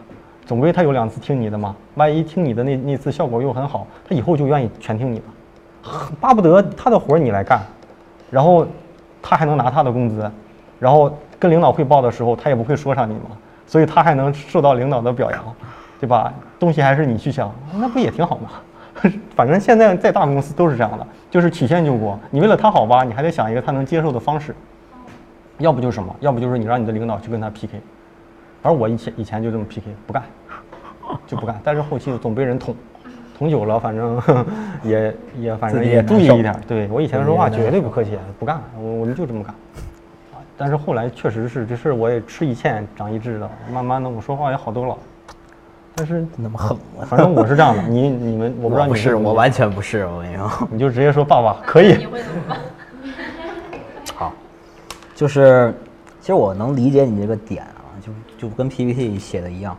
[0.45, 5.25] 总归他有两次听你的嘛，万一听你的那那次效果又很好，他以后就愿意全听你的，
[6.21, 7.61] 巴不得他的活儿你来干，
[8.29, 8.67] 然后
[9.23, 10.29] 他还能拿他的工资，
[10.81, 13.31] 然后跟领导汇报的时候他也不会说上你嘛，
[13.69, 15.55] 所以他还能受到领导的表扬，
[16.01, 16.35] 对吧？
[16.59, 18.51] 东西还是你去想，那不也挺好吗？
[19.35, 24.55] 反正现在在大公司都是这样的，就是曲线救国，你为了他好吧，你还得想一个他能接受的方式，
[25.59, 27.81] 要不就是什么，要不就是你让你的领导去跟他 PK。
[28.63, 30.23] 而我以前以前就这么 PK，不干，
[31.27, 31.61] 就不干。
[31.65, 32.75] 但是后期总被人捅，
[33.37, 34.23] 捅久了，反正
[34.85, 36.55] 也也反正也注意一点。
[36.69, 39.55] 对我以前说话绝对不客气，不干，我我们就这么干。
[40.57, 44.97] 但是后来确实是这事儿，我也吃一堑长一智了，慢慢的我说话也好多了。
[45.95, 46.77] 但是那么狠，
[47.07, 47.83] 反正我是这样的。
[47.83, 50.07] 你你们我不知道你不是，我完全不是。
[50.07, 51.97] 我跟你说，你就直接说爸爸可以。
[51.97, 52.59] 你会怎么办？
[54.15, 54.33] 好，
[55.15, 55.75] 就是
[56.21, 57.85] 其实我能理解你这个点啊。
[58.01, 59.77] 就就跟 PPT 写的一样，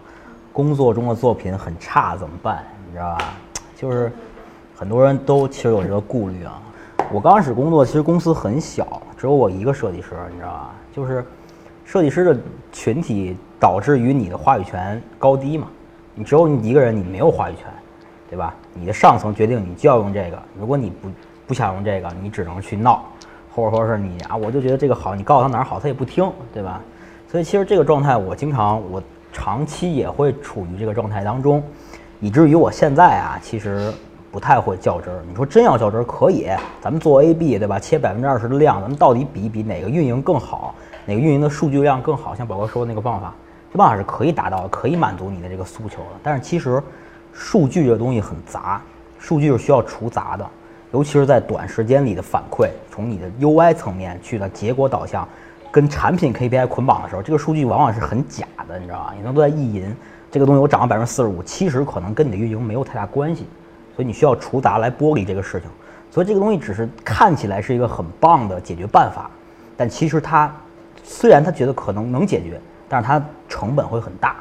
[0.54, 2.64] 工作中的作品很差怎么办？
[2.88, 3.34] 你知道吧？
[3.76, 4.10] 就是
[4.76, 6.62] 很多人都其实有这个顾虑啊。
[7.12, 10.76] 我刚开始工作，其实公司很小，只有我一个设计师，你知道吧？
[10.94, 11.26] 就是
[11.84, 12.38] 设计师的
[12.72, 15.68] 群体导致于你的话语权高低嘛。
[16.16, 17.66] 你只有你一个人，你没有话语权，
[18.30, 18.54] 对吧？
[18.74, 21.10] 你的上层决定你就要用这个，如果你不
[21.48, 23.04] 不想用这个，你只能去闹，
[23.54, 26.82] 或者说是你啊，我就觉得这个好，你告诉他哪儿好，他也不听，对吧？
[27.28, 29.02] 所以其实这个状态，我经常，我
[29.32, 31.64] 长期也会处于这个状态当中，
[32.20, 33.92] 以至于我现在啊，其实
[34.32, 35.24] 不太会较真儿。
[35.28, 36.48] 你说真要较真儿，可以，
[36.80, 37.80] 咱们做 A/B，对吧？
[37.80, 42.36] 切百分之二十的量，咱们到底比一比哪个运营更好，哪个运营的数据量更好？
[42.36, 43.34] 像宝哥说的那个方法，
[43.74, 46.20] 这办法是可以达到，可以满足你的这个诉求的。
[46.22, 46.82] 但是其实，
[47.34, 48.80] 数据这个东西很杂，
[49.18, 50.48] 数据是需要除杂的，
[50.92, 55.28] 尤其是在短时间里的反馈，从你的 UI 层面去的结果导向。
[55.72, 59.14] 跟产品 KPI 捆绑的时候，这个数据往往是很假的，你知道吧？
[59.18, 59.92] 你能都在意淫
[60.30, 63.48] 这个东西，我涨了百分之四十五，其实可能跟你的运营没有太大关系，
[63.96, 65.68] 所以你需要除杂来剥离这个事情。
[66.12, 69.32] 所以这个东西只是看起来是一个很棒的解决办法，
[69.76, 70.56] 但其实它
[71.04, 72.62] 虽然他觉得可能能解决，
[72.94, 73.20] 但是它
[73.50, 74.36] 成本会很大。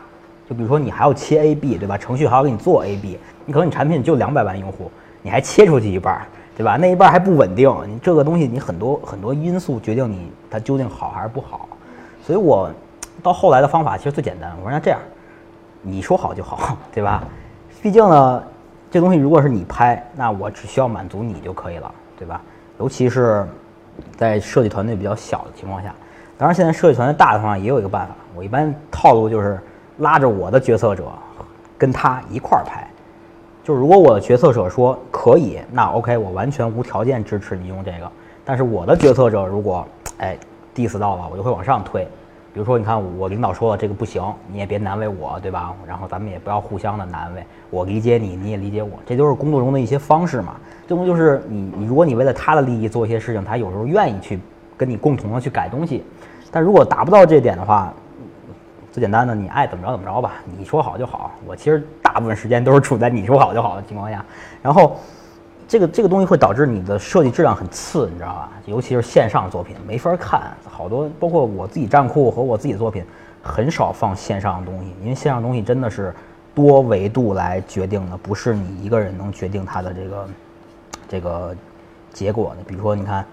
[0.47, 1.97] 就比如说你还要切 AB，对吧？
[1.97, 4.91] 程序还要给你做 AB，你可能你产品就两百万用户，
[5.23, 6.21] 你还切出去一半。
[6.55, 6.77] 对吧？
[6.77, 11.67] 那一半还不稳定，你这个东西你很多很多因素决定你它究竟好还是不好。
[12.23, 12.71] 所以我
[13.23, 15.01] 到后来的方法其实最简单，我说那这样，
[15.81, 17.25] 你说好就好，对吧？
[17.81, 18.43] 毕竟呢，
[18.91, 22.39] 这东西如果是你拍，那我只需要满足你就可以了，对吧？
[22.79, 23.49] 尤其是
[24.15, 25.95] 在设计团队比较小的情况下，
[26.43, 29.61] 当然现在设计团队大的话也有一个办法，我一般套路就是
[29.99, 31.05] 拉着我的决策者
[31.79, 32.85] 跟他一块儿拍。
[33.63, 38.11] 就是如果我的决策者说可以，那 OK，我完全无条件支持你用这个。
[38.45, 39.87] 但是我的决策者如果
[40.19, 40.37] 哎
[40.75, 42.03] diss 到了，我就会往上推。
[42.53, 44.21] 比如说，你看我领导说了这个不行，
[44.51, 45.73] 你也别难为我，对吧？
[45.87, 50.57] 然后咱们也不要互相的难为，我理解你，你也理解我，这都是工作中的一些方式嘛。
[50.89, 54.41] 这东西就是你你如果你为了他的利益做一些事情，他有时候愿意去
[54.77, 56.03] 跟你共同的去改东西。
[56.53, 57.93] 但如果达不到这点的话，
[58.93, 61.33] 最简单的，你爱怎么着怎么着吧，你说好就好。
[61.47, 64.23] 我其实大部分时间都是处在你说好就好的情况下，
[64.63, 64.99] 然后
[65.67, 68.51] 这个这个东西会导致你的设计质量很次，你知道吧？
[68.67, 73.03] 尤其是线上作品没法看，好多包括我自己站库和我自己的作品
[73.43, 76.15] 很少放线上的东西，因为线上东西真的是
[76.55, 80.29] 多维度来决定的，不是你一个人能决定它的这个
[81.09, 81.57] 这个
[82.13, 82.63] 结果的。
[82.67, 83.25] 比如说，你看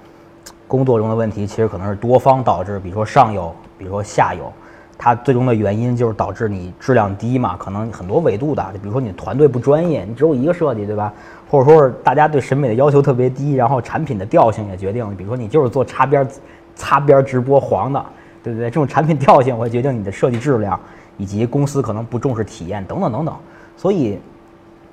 [0.70, 4.53] 工作中的问题，其实可能是多方导致，比如说上游，比如说下游。
[5.01, 11.13] 它最终的原因就是导致你质量低嘛，可能很多维度的，比如说你团队不专业，你只有一个设计，对吧？
[11.49, 16.28] 或者说是大家对审美的要求特别低，然后产品的调性也决定，比如说你就是做擦边、
[16.76, 18.05] 擦边直播黄的，
[18.43, 18.70] 对不对？
[18.70, 20.78] 这种产品调性会决定你的设计质量，
[21.17, 23.34] 以及公司可能不重视体验等等等等。
[23.78, 24.20] 所以，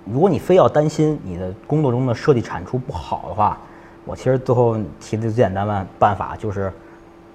[0.05, 3.59] 如果你非要担心你的工作中的设计产出不好的话，
[4.07, 6.73] 我其实最后提的最简单的办法就是，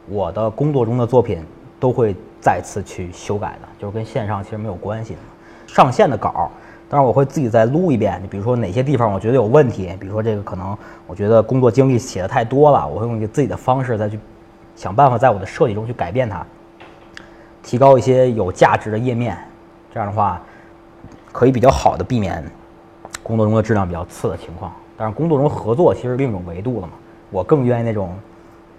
[0.07, 1.45] 我的工作中的作品
[1.80, 2.15] 都会。
[2.43, 5.19] 再次去修改的，就是跟线上其实没有关系的。
[5.67, 6.49] 上线的稿
[6.89, 14.19] 当然我会自己再撸一遍，比如说哪些地方我觉得有问题，比如说这个可能我觉得工作经历写的太多了，我会用一个自己的方式再去
[14.76, 16.43] 想办法在我的设计中去改变它，
[17.61, 19.38] 提高一些有价值的页面，
[19.93, 20.41] 这样的话
[21.32, 22.43] 可以比较好的避免
[23.22, 24.74] 工作中的质量比较次的情况。
[25.02, 26.93] 当然，工作中合作其实另一种维度了嘛，
[27.32, 28.14] 我更愿意那种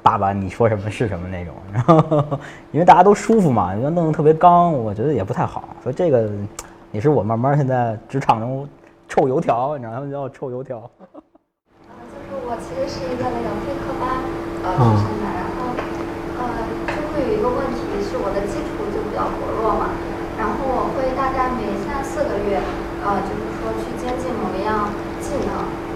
[0.04, 2.38] 爸爸你说什么是什么那种，然后
[2.70, 6.30] 因为大家都舒服嘛，你要弄得特别刚，我觉得也不太好，所以这个
[6.92, 8.68] 也是我慢慢现在职场中
[9.08, 10.78] 臭油条，你知道他们叫臭油条。
[10.78, 14.22] 就是我其实是一个那种非科班
[14.62, 15.74] 呃出身的，然后
[16.38, 16.42] 呃
[16.86, 19.90] 就会有一个问题是我的基础就比较薄弱嘛，
[20.38, 22.62] 然后我会大概每三四个月
[23.02, 24.86] 呃就是说去精进某一样
[25.18, 25.50] 技能，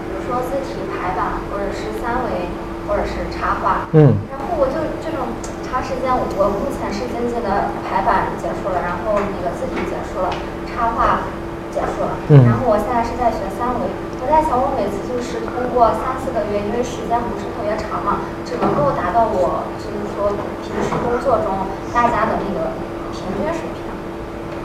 [0.07, 2.47] 比如说字体排版或者是三维
[2.87, 5.31] 或者是插画，嗯，然后我就这种
[5.63, 10.29] 长时间，我目前是经济的排版结束了，然后那个字体结束了，
[10.67, 11.25] 插画
[11.71, 13.87] 结束了，嗯然后我现在是在学三维。
[14.19, 21.63] 我在想，我每次就是通过三四个月，因为时间不是特别长嘛，只能够达到我就是说平时工作中
[21.95, 22.75] 大家的那个
[23.15, 23.87] 平均水平。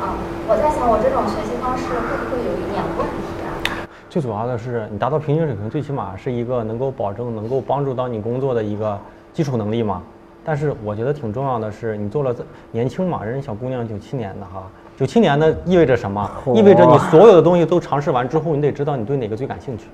[0.03, 0.18] 啊，
[0.51, 3.32] 我在想，我这种学习方式会不会有一点问题啊？
[4.13, 9.01] 最主要的是你达到平均水平，最起码是一个能够保证能够帮助到你工作的一个
[9.33, 10.03] 基础能力嘛。
[10.45, 16.31] 但是我觉得挺重要的是，你做了这年轻嘛，人家小姑娘九七年的哈，九七年的意味着什么？
[16.55, 19.87] 意味着你所有的东西都尝试完之后，你得知道你对哪个最感兴趣。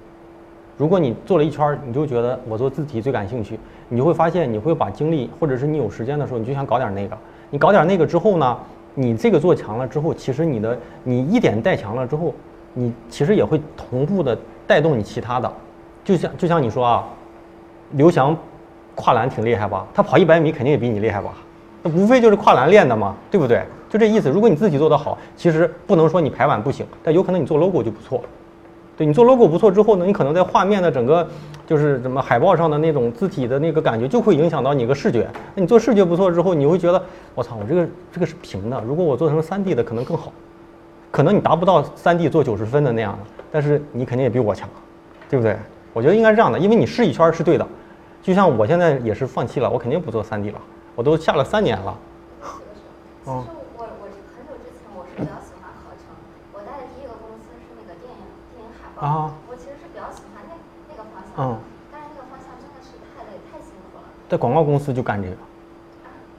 [0.76, 3.56] 如果你做了一圈儿，你就觉得我做字体最感兴趣，
[3.88, 7.16] 你就会发现你会把精力，或者是你有时间的时候，你就想搞点那个。
[7.50, 8.58] 你搞点那个之后呢，
[8.96, 12.34] 你这个做强了之后，其实你的你一点带强了之后，
[12.78, 15.52] 你其实也会同步的带动你其他的。
[16.04, 17.04] 就像就像你说啊，
[17.90, 18.36] 刘翔
[18.94, 19.84] 跨栏挺厉害吧？
[19.92, 21.34] 他跑一百米肯定也比你厉害吧？
[21.82, 23.64] 那无非就是跨栏练的嘛，对不对？
[23.90, 24.30] 就这意思。
[24.30, 28.22] 如果你自己做得好，其实不能说你排版不行，但有可能你做 logo 就不错。
[28.96, 31.26] 对你做 logo 不错之后呢，你可能在画面的整个
[31.66, 35.26] 就是什么海报上的那种字体的那个感觉，就会影响到你个视觉。
[35.54, 37.02] 那你做视觉不错之后，你会觉得
[37.34, 40.32] 我操，我这个这个是平的，如果我做成 3D 的可能更好。
[41.10, 43.18] 可能你达不到三 D 做九十分的那样的，
[43.50, 44.68] 但是你肯定也比我强，
[45.28, 45.56] 对不对？
[45.92, 47.66] 我觉得应该是这样的，因为你试一圈是对的。
[48.22, 50.60] 就像我现在也是放弃了，我肯定不做三 D 了，
[50.94, 51.96] 我都下了三年了。
[52.42, 52.52] 其实
[53.24, 53.34] 我
[53.78, 56.12] 我很久之前我是比较喜欢合成，
[56.52, 58.20] 我待的第一个公司是那个电影
[58.52, 60.54] 电影海报，啊我其实是比较喜欢那
[60.90, 61.58] 那个方向嗯的，
[61.90, 64.04] 但是那个方向真的是太累太辛苦了。
[64.28, 65.36] 在广告公司就干这个，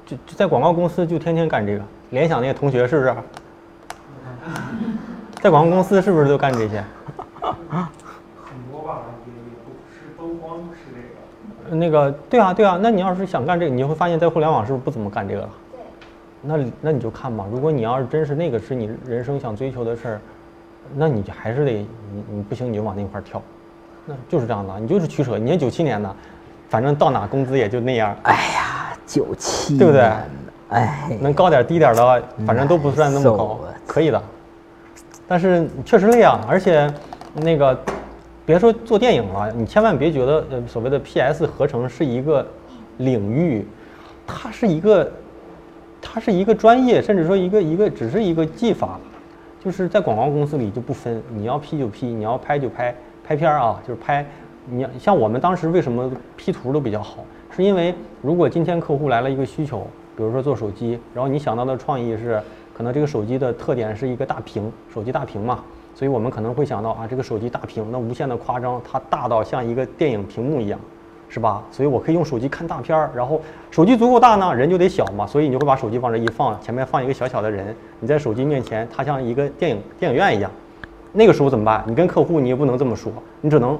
[0.06, 1.84] 就就在广告公司就天天干这个。
[2.12, 3.16] 联想那个同学是不是？
[5.42, 6.84] 在广告公司是不是都干这些？
[7.42, 11.76] 很多吧，也也不是都光是这个。
[11.76, 15.50] 那个对啊对啊，那你要是想干这个，你就会发现在互联网是不是不怎么干这个了？
[15.72, 15.80] 对，
[16.42, 20.22] 那那你就看吧，如果你要是真是那个是你人生想追求的事儿，
[20.96, 23.42] 那你就还是得你你不行你就往那块儿跳，
[24.06, 25.38] 那就是这样的，你就是取舍。
[25.38, 26.14] 你也九七年的，
[26.68, 30.12] 反正到哪工资也就那样，哎呀，九七对不对
[30.70, 33.60] 哎，能高点低点儿的，反正都不算那么高
[33.90, 34.22] 可以的。
[35.28, 36.92] 但是确实累啊，而且
[37.34, 37.78] 那个
[38.46, 42.46] 别说做电影了，你千万别觉得呃所谓的 PS 合成是一个
[42.98, 43.66] 领域，
[44.28, 45.12] 它是一个
[46.02, 49.00] 它是一个专业，甚至说一个一个只是一个技法，
[49.64, 54.26] 就是在广告公司里就不分，你要 P 就 P，你要拍就拍，拍片儿啊就是拍。
[54.72, 57.26] 你像我们当时为什么 P 图都比较好，
[57.56, 62.42] 是因为如果今天客户来了一个需求，比如说做手机，然后你想到的创意是
[62.80, 65.60] 可能这个手机的特点是一个大屏，手机大屏嘛，
[65.94, 70.80] 所以我们可能会想到啊这个手机大屏，那无限的夸张，它大到像一个电影屏幕一样。
[71.28, 71.62] 是吧？
[71.72, 80.50] 所以我可以用手机看大片儿，然后手机足够大呢，人就得小嘛，所以你就会把手机往这一放，前面放一个小小的人，你在手机面前，它像一个电影电影院一样。
[81.12, 81.84] 那个时候怎么办？
[81.86, 83.12] 你跟客户你也不能这么说，
[83.42, 83.78] 你只能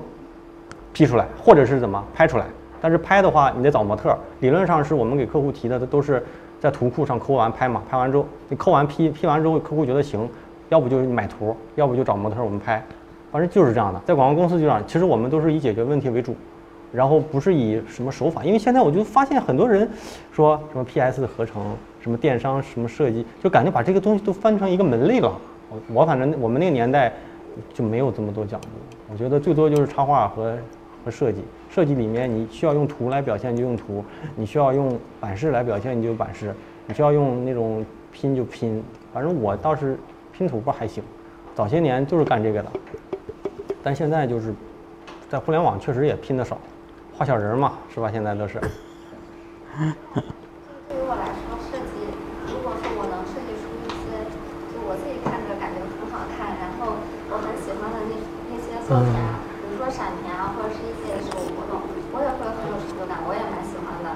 [0.92, 2.46] P 出来，或者是怎么拍出来。
[2.82, 4.20] 但是拍的话，你得找模特儿。
[4.42, 6.24] 理论上是我们给客户提的，都是
[6.60, 10.28] 在图库上抠完拍嘛，拍完之后你抠完 P，P 完之后客户觉得行，
[10.70, 12.84] 要不就买图，要不就找模特我们拍，
[13.32, 14.02] 反正就是这样的。
[14.06, 16.36] 在广告公司就这样，其实我们都是以解决问题为主。
[16.92, 19.88] 然后不是以什么手法，因为现在我就发现很多人
[20.32, 21.62] 说什么 PS 的合成，
[22.02, 25.32] 什么电商，什么设计，就感觉把这个东西都翻成一个门类了。
[25.70, 27.14] 我我反正我们那个年代
[27.76, 28.68] 就没有这么多讲究，
[29.12, 30.58] 我觉得最多就是插画和
[31.06, 31.44] 和设计。
[31.70, 34.04] 设计里面你需要用图来表现就用图，
[34.36, 36.54] 你需要用版式来表现你就版式，
[36.88, 38.84] 你需要用那种拼就拼。
[39.14, 39.98] 反正我倒是
[40.34, 41.04] 拼图吧还行，
[41.54, 42.72] 早些年就是干这个的，
[43.84, 44.52] 但现在就是
[45.30, 46.58] 在互联网确实也拼的少。
[47.16, 48.10] 画小人嘛，是吧？
[48.12, 48.60] 现在都是。
[48.60, 48.68] 对
[50.98, 51.94] 于我来说，设计
[52.48, 54.24] 如果说我能设计出一些，
[54.74, 56.96] 就我自己看着感觉很好看，然后
[57.30, 57.38] 我
[58.90, 61.78] 作品啊，比如说闪填啊，或者是一些手活动，
[62.10, 64.10] 我也会很有成就感，我也蛮喜欢的。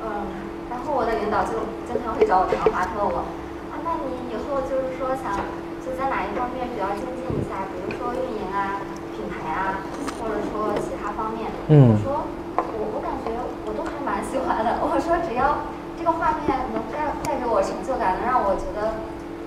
[0.00, 0.24] 嗯，
[0.72, 1.54] 然后我的领导就
[1.86, 3.22] 经常会找我谈话，他问我，
[3.70, 5.30] 啊，那你以后就是说想
[5.78, 8.82] 就在哪一方面比较精进一下，比如说运营啊、
[9.14, 9.78] 品牌啊，
[10.18, 11.46] 或者说其他方面。
[11.70, 12.26] 嗯我说
[12.58, 13.30] 我我感觉
[13.62, 14.74] 我都还蛮喜欢的。
[14.82, 15.62] 我说只要
[15.94, 18.90] 这个画面能带带给我成就感，能让我觉得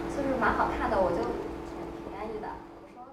[0.08, 1.20] 就是蛮好看的，我就
[1.68, 2.48] 挺挺愿意的。
[2.80, 3.04] 我说。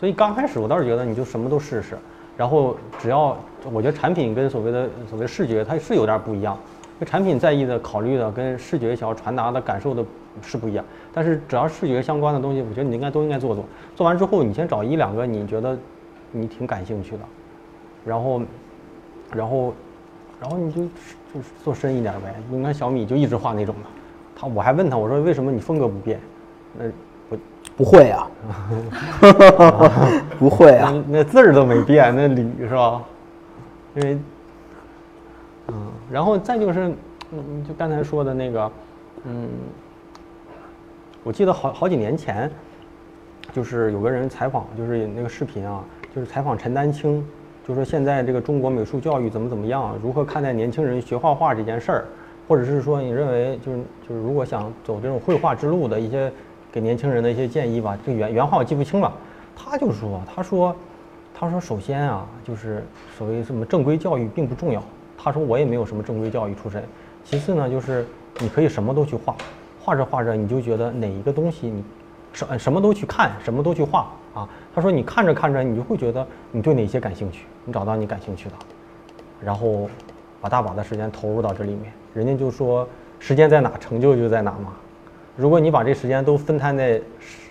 [0.00, 1.98] 所以刚开始我倒是觉得你就什么都试试，
[2.34, 3.36] 然后只要
[3.70, 6.56] 我觉得产品跟所谓的所谓视觉它是有点不一样，
[6.98, 10.04] 因为产品在意的、考虑的跟视觉想要传达的感受的
[10.40, 10.84] 是不一样。
[11.12, 13.64] 但是只要视觉相关的东西，我觉得你应该都应该做做。
[13.94, 15.76] 做完之后，你先找一两个你觉得
[16.32, 17.20] 你挺感兴趣的，
[18.04, 18.42] 然后，
[19.32, 19.74] 然后，
[20.40, 22.34] 然后你就就是做深一点呗。
[22.50, 23.88] 你看小米就一直画那种的，
[24.34, 26.18] 他我还问他我说为什么你风格不变？
[26.78, 26.84] 那
[27.28, 27.38] 不
[27.78, 28.30] 不会啊，
[30.38, 33.02] 不会啊， 那那字儿都没变，那理是吧？
[33.96, 34.18] 因为，
[35.68, 35.74] 嗯，
[36.10, 36.92] 然后再就是，
[37.32, 38.70] 嗯，就刚才说的那个，
[39.24, 39.48] 嗯，
[41.24, 42.50] 我记得好好几年前，
[43.52, 45.84] 就是有个人采访，就是那个视频啊，
[46.14, 47.26] 就是采访陈丹青，
[47.66, 52.04] 就说现在这个中国美术教育怎么怎么样，如何看待年轻人学画画这件事儿，
[52.46, 53.78] 或者是说你认为就是
[54.08, 56.32] 就是如果想走这种绘画之路的一些
[56.70, 59.12] 给年轻人的一些建议吧，这原原话我记不清了，
[59.56, 60.76] 他就说他说
[61.34, 62.84] 他说首先啊，就是
[63.18, 64.80] 所谓什么正规教育并不重要，
[65.26, 66.80] 他说我也没有什么正规教育出身，
[67.24, 68.06] 其次呢就是
[68.38, 69.34] 你可以什么都去画，
[69.82, 71.82] 画着画着你就觉得哪一个东西你
[72.32, 74.48] 什什么都去看，什么都去画啊。
[74.72, 78.54] 他说你看着看着，你就会觉得你对哪些感兴趣，你找到你感兴趣的，
[79.42, 79.90] 然后
[80.40, 81.92] 把大把的时间投入到这里面。
[82.14, 84.74] 人家就说时间在哪，成就就在哪嘛。
[85.34, 87.02] 如果你把这时间都分摊在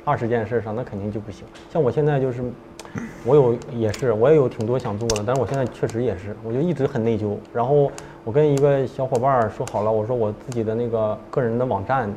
[0.06, 1.46] 二十件事上，那肯定就不行。
[1.70, 2.42] 像我现在就是，
[3.26, 7.36] 我有也是，我也有挺多想做的，但是我现在确实也是，我就一直很内疚。
[7.54, 7.92] 然后
[8.24, 12.10] 我跟一个小伙伴说好了，我说我自己的那个个人的网站，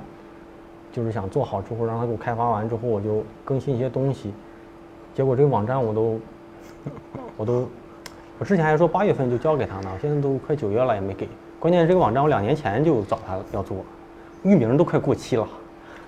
[0.93, 4.33] 就是想做好之后，让他给我开发完之后，我就更新一些东西。
[5.15, 6.21] 结果这个网站我都，
[7.37, 7.69] 我都，
[8.39, 11.29] 我之前还说八月份就交给他呢，现在都快九月了也没给。
[11.59, 13.79] 关键这个网站我两年前就找他要做，
[14.45, 15.49] 域名都快过期了，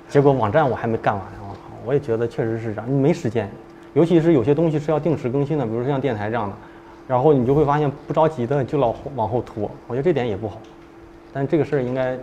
[0.09, 1.25] 结果网站我还没干完。
[1.43, 3.51] 我靠，我也觉得确实是这样，没时间，
[3.95, 6.55] 尤其是有些东西是要定时更新的，比如说像电台这样的，
[7.09, 10.61] 然后你就会发现不着急的就老往后拖，我觉得这点也不好。
[11.33, 12.17] 但这个事儿应该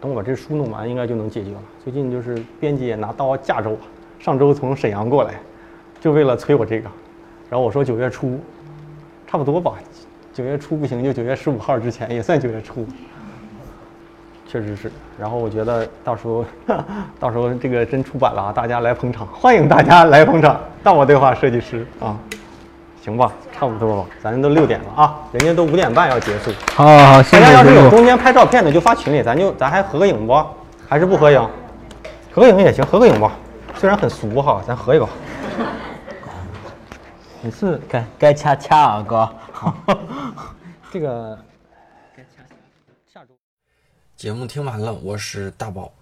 [0.00, 1.62] 等我把这书弄完，应该就能解决了。
[1.82, 3.76] 最近就是编辑也拿刀架着我，
[4.18, 5.34] 上周从沈阳过来，
[6.00, 6.90] 就为了催我这个。
[7.48, 8.38] 然后我说九月初，
[9.26, 9.74] 差不多吧，
[10.32, 12.86] 九月初不行就九月十五号之前也算九月初。
[14.52, 16.44] 确实是，然后我觉得到时候，
[17.18, 22.14] 到时候这个真出版了啊，大家来捧场，欢迎大家来捧场，大我对话设计师啊，
[23.02, 27.88] 行吧，差不多吧，咱都六点了啊，人家都五点半要结束，好好好，辛大家要是有。
[27.88, 30.38] 中间拍照片的就发群里，咱就咱还合个影不？
[30.86, 31.40] 还是不合影？
[32.30, 33.32] 合个影也行，合个影吧，
[33.76, 35.08] 虽然很俗哈，咱合一个。
[37.40, 39.26] 每次该该掐掐啊，哥。
[40.92, 41.38] 这个
[44.22, 45.92] 节目听完了，我是大宝。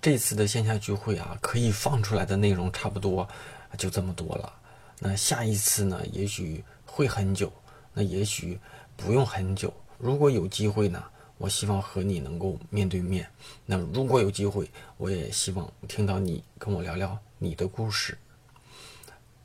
[0.00, 3.28] 这次的线下聚会啊，可以放出来的内容差不多
[3.76, 4.52] 就这么多了。
[4.98, 7.52] 那下一次呢，也许会很久，
[7.94, 8.58] 那也许
[8.96, 9.72] 不用很久。
[9.98, 11.00] 如果有机会呢，
[11.36, 13.30] 我希望和你能够面对面。
[13.64, 18.18] 那如果有机会，我也希望听到你跟我聊聊你的故事。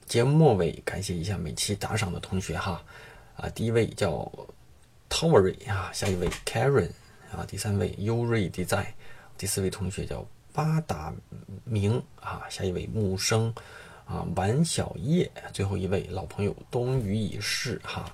[0.08, 2.82] 节目末尾感谢一下每期打赏的同学哈，
[3.36, 4.32] 啊，第一位叫
[5.12, 6.89] Towery 啊，下一位 Karen
[7.36, 8.86] 啊，第三位优瑞 design，
[9.38, 11.11] 第四位同学叫巴达
[11.63, 13.53] 明啊，下一位木生
[14.05, 18.05] 啊，王小叶，最后一位老朋友冬雨已逝哈，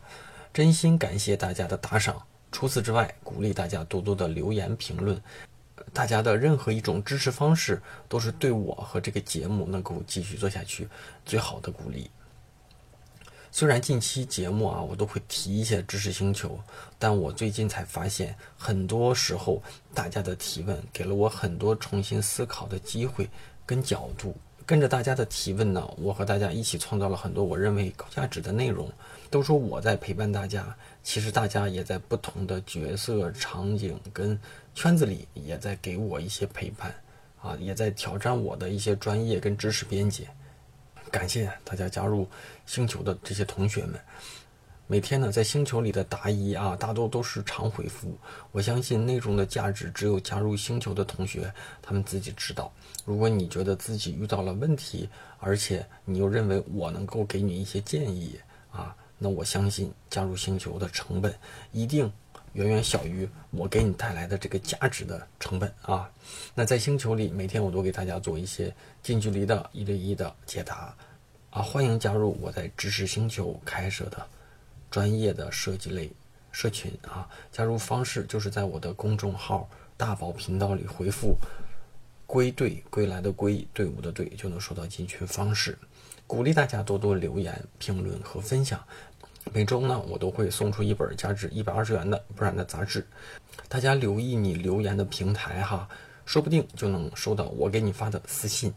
[0.54, 2.22] 真心感谢大家的打赏。
[2.52, 5.22] 除此之外，鼓励大家多多的留言评论，
[5.92, 10.88] 大家的任何一种支持方式都是对我和这个节目能够继续做下去
[11.26, 12.10] 最好的鼓励。
[13.52, 16.60] 虽然近期节目啊，我都会提一些知识星球，
[16.98, 19.62] 但我最近才发现，很多时候
[19.94, 23.30] 大家的提问给了我很多重新思考的机会
[23.66, 24.36] 跟角度。
[24.66, 28.88] 跟着大家的提问呢，我和大家一起创造了很多我认为高价值的内容。
[29.32, 34.40] 都说我在陪伴大家，其实大家也在不同的角色、场景跟
[34.76, 36.94] 圈子里，也在给我一些陪伴，
[37.42, 40.28] 啊，也在挑战我的一些专业跟知识边界。
[41.10, 42.28] 感谢大家加入
[42.66, 44.00] 星球的这些同学们。
[44.92, 48.18] 每天呢，在星球里的答疑啊，大多都是常回复。
[48.52, 52.74] 我相信内容的价值，只有加入星球的同学他们自己知道。
[53.06, 55.08] 如果你觉得自己遇到了问题，
[55.38, 58.40] 而且你又认为我能够给你一些建议
[58.72, 61.32] 啊，那我相信加入星球的成本
[61.72, 62.12] 一定
[62.54, 66.10] 远远小于我给你带来的这个价值的成本啊。
[66.54, 70.96] 那在星球里，每天我都给大家做一些近距离的一对一的解答
[71.50, 74.26] 啊，欢迎加入我在知识星球开设的。
[74.92, 76.10] 专业的设计类
[76.52, 81.38] 社群啊，加入方式就是在我的公众号“大宝频道”里回复
[82.26, 85.78] “归队”归来的归队伍的队，就能收到进群方式。
[86.26, 88.84] 鼓励大家多多留言、评论和分享。
[89.52, 93.06] 每周呢，我都会送出一本价值一百二十元的不染的杂志。
[93.68, 95.88] 大家留意你留言的平台哈，
[96.26, 98.74] 说不定就能收到我给你发的私信。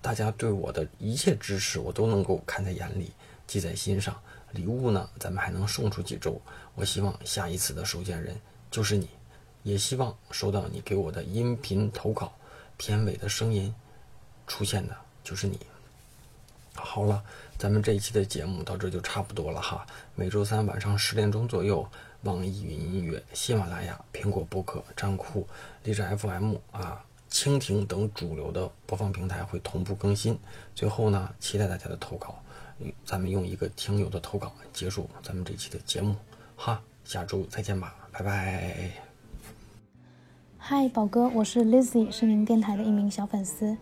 [0.00, 3.12] 大家对我的一切支持，我都能够看在眼里，
[3.46, 4.14] 记在心上。
[4.52, 6.40] 礼物呢，咱们还能送出几周。
[6.74, 8.36] 我希望下一次的收件人
[8.70, 9.08] 就是你，
[9.62, 12.32] 也希望收到你给我的音频投稿，
[12.76, 13.74] 片尾的声音
[14.46, 15.58] 出现的就是你。
[16.74, 17.22] 好了，
[17.56, 19.86] 咱们这一期的节目到这就差不多了哈。
[20.14, 21.86] 每周三晚上十点钟左右，
[22.22, 25.46] 网易云音乐、喜马拉雅、苹果播客、站酷、
[25.84, 30.38] 荔枝 FM 啊、蜻蜓等主流的播放平台会同步更新。
[30.74, 32.36] 最后呢，期待大家的投稿。
[33.04, 36.16] 咱们用一个听友的投稿结束咱们这期的节目，
[36.56, 38.90] 哈，下周再见吧，拜拜。
[40.58, 43.76] 嗨，宝哥，我是 Lizzy，是您电台的一名小粉丝。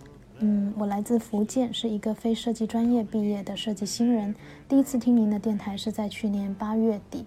[0.45, 4.34] 嗯，我来自福建，是一个非设计专业毕业的设计新人。
[4.68, 7.24] 第一次听您的电台是在去年八月底，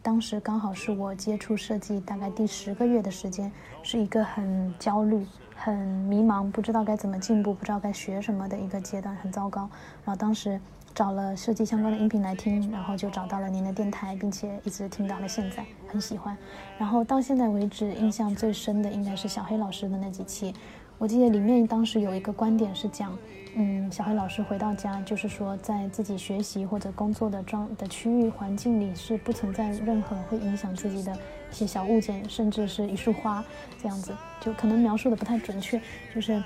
[0.00, 3.52] 当时刚好是我接触设计大概第十个月的时间，
[3.82, 9.68] 是一个很焦虑、很迷茫，不知道该怎么进步，不知道该学什么的一个阶段，很糟糕。
[10.02, 10.58] 然后当时。
[10.94, 16.38] 找了设计相关的音频来听，然后就找到了您的电台，并且一直听到了现在，很喜欢。
[16.78, 20.54] 然后到现在为止，印象最深的应该是小黑老师的那几期。
[20.98, 23.16] 我记得里面当时有一个观点是讲，
[23.56, 33.44] 嗯，小黑老师回到家，就是说在自己学习或者工作的状的区域环境里是不存在任何会影响自己的一些小物件，甚至是一束花
[33.82, 35.80] 这样子，就可能描述的不太准确，
[36.14, 36.42] 就是。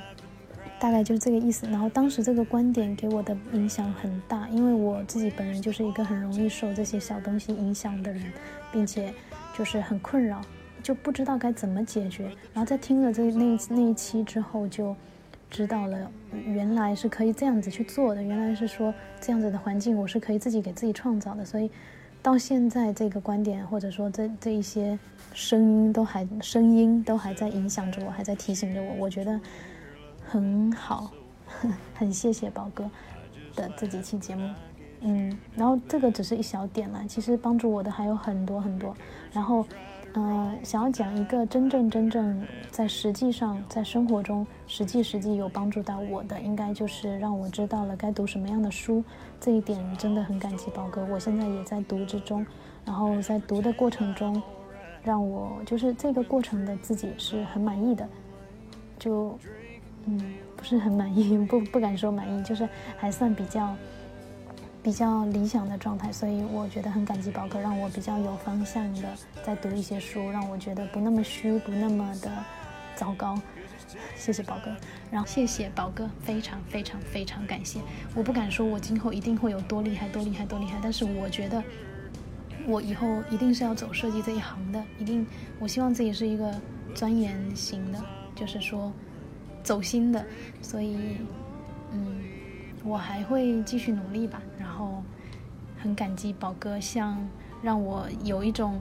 [0.81, 1.67] 大概就是这个意思。
[1.67, 8.23] 然后当时这个观点给我的影响很大，因为我自己本人就是一个很容易受这些小东西影响的人，
[8.71, 9.13] 并且
[9.59, 10.41] 就是很困扰，
[10.83, 12.24] 就不知道该怎么解决。
[12.53, 14.95] 然后在听了这那那一期之后，就
[15.51, 16.11] 知道了
[16.47, 21.45] 原来是可以这样子去做的，原来是说这样子的环境我是可以自己给自己创造的。
[21.45, 21.70] 所以
[22.22, 24.99] 到现在这个观点或者说这这一些
[25.33, 28.95] 声音都还声音都还在影响着我，还在提醒着我。
[28.95, 29.41] 我觉得。
[30.31, 31.11] 很好，
[31.97, 32.85] 很谢谢宝哥
[33.57, 34.55] 的这几期节目，
[35.01, 38.95] 嗯，然后这个只是一小点啦，其实帮助我的还有很多很多。
[39.33, 39.66] 然后，
[40.19, 49.03] 嗯，想要讲一个真正真正在实际上在生活中实际实际有帮助到我的，应该就是让我知道了该读什么样的书。
[49.41, 52.45] 这一点真的很感激宝哥，我现在也在读之中。
[52.85, 54.43] 然后在读的过程中，
[55.05, 58.09] 让我就是这个过程的自己是很满意的，
[58.99, 59.39] 就。
[60.11, 60.19] 嗯，
[60.57, 62.66] 不是很满意， 不不敢说满意，就是
[62.97, 63.77] 还算比较
[64.89, 69.03] 比较理想的状态，所以我觉得很感激宝哥，让我比较有方向的
[69.45, 72.32] 在读一些书，让我觉得不那么虚，不那么的
[72.97, 73.39] 糟糕。
[74.16, 74.74] 谢谢宝哥，
[75.11, 77.81] 然后谢谢宝哥，非常非常非常感谢。
[78.15, 81.62] 我不敢说我今后一定会有多厉害，多厉害，多厉害，但是我觉得
[82.66, 85.27] 我以后一定是要走设计这一行的，一定。
[85.59, 86.59] 我希望自己是一个
[86.94, 88.02] 钻研型的，
[88.35, 88.90] 就是说。
[89.62, 90.24] 走心的，
[90.62, 90.97] 所以，
[91.93, 92.23] 嗯，
[92.89, 94.40] 我还会继续努力吧。
[94.59, 95.02] 然后，
[95.78, 97.19] 很感激宝哥，像
[97.62, 98.81] 让我有一种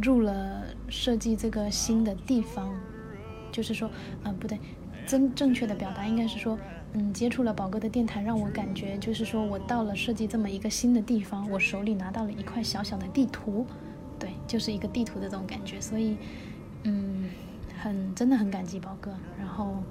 [0.00, 2.72] 入了设计这个新的地方，
[3.50, 3.90] 就是说，
[4.22, 4.58] 呃，不对，
[5.06, 6.58] 真正确的表达应该是说，
[6.92, 13.66] 嗯，接触了宝哥的电台，让我感觉就是说我到了设计这么一个新的地方，我手里拿到了一块小小的地图，
[14.18, 15.80] 对，就是一个地图的这种感觉。
[15.80, 16.16] 所以，
[16.84, 17.28] 嗯，
[17.82, 19.12] 很真的很感激宝哥。
[19.38, 19.82] 然后。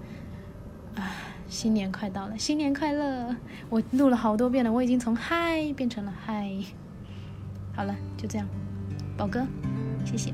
[0.95, 1.05] 啊，
[1.49, 3.35] 新年快到了，新年快乐！
[3.69, 6.47] 我录了好多遍了，我已经从嗨变成了嗨。
[7.75, 8.47] 好了，就这样，
[9.17, 9.45] 宝哥，
[10.05, 10.31] 谢谢。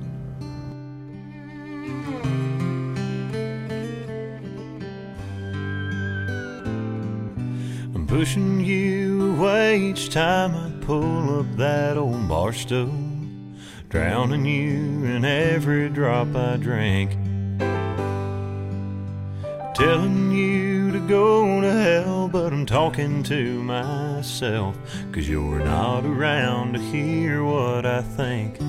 [19.76, 24.78] telling you to go to hell, but I'm talking to myself.
[25.12, 28.62] Cause you're not around to hear what I think.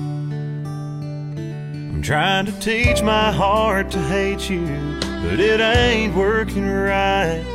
[1.93, 4.65] I'm trying to teach my heart to hate you,
[4.99, 7.45] but it ain't working right.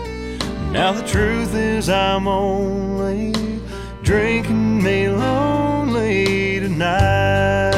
[0.70, 3.60] Now the truth is, I'm only
[4.02, 7.74] drinking me lonely tonight.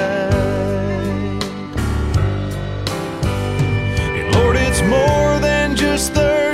[4.17, 6.45] And Lord, it's more than just thirsty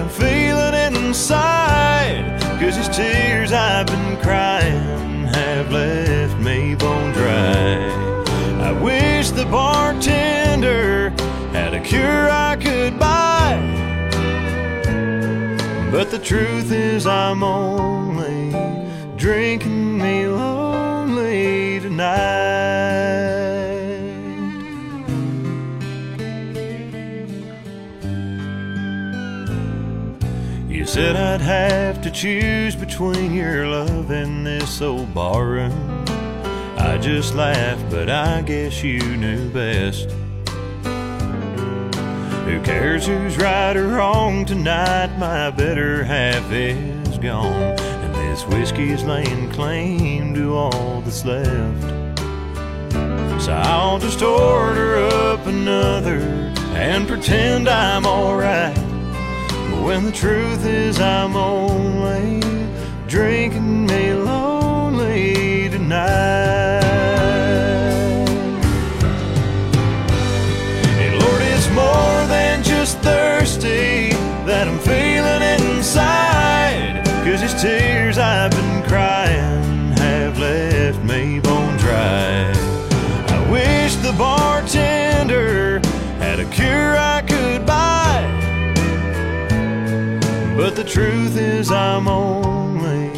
[0.00, 2.40] I'm feeling inside.
[2.60, 8.24] Cause these tears I've been crying have left me bone dry.
[8.60, 11.10] I wish the bartender
[11.52, 13.58] had a cure I could buy.
[15.90, 18.50] But the truth is, I'm only
[19.16, 22.45] drinking me lonely tonight.
[30.96, 36.06] Said I'd have to choose between your love and this old barroom.
[36.78, 40.08] I just laughed, but I guess you knew best.
[42.46, 45.14] Who cares who's right or wrong tonight?
[45.18, 51.90] My better half is gone, and this whiskey's laying claim to all that's left.
[53.42, 56.20] So I'll just order up another
[56.72, 58.85] and pretend I'm alright.
[59.86, 62.40] When the truth is, I'm only
[63.06, 66.80] drinking me lonely tonight.
[71.20, 74.10] Lord, it's more than just thirsty
[74.44, 75.42] that I'm feeling
[75.76, 77.04] inside.
[77.24, 82.52] Cause these tears I've been crying have left me bone dry.
[83.28, 84.55] I wish the bartender
[90.66, 93.12] But the truth is, I'm only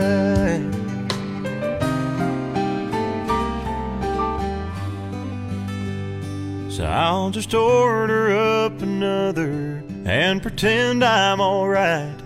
[6.69, 12.21] So I'll just order up another and pretend I'm alright.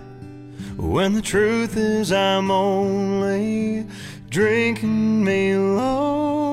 [0.79, 3.87] When the truth is, I'm only
[4.31, 6.48] drinking me lonely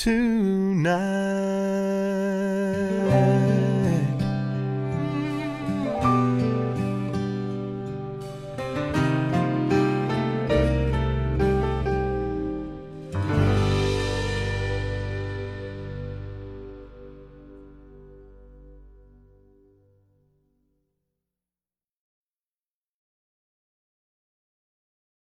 [0.00, 1.49] tonight.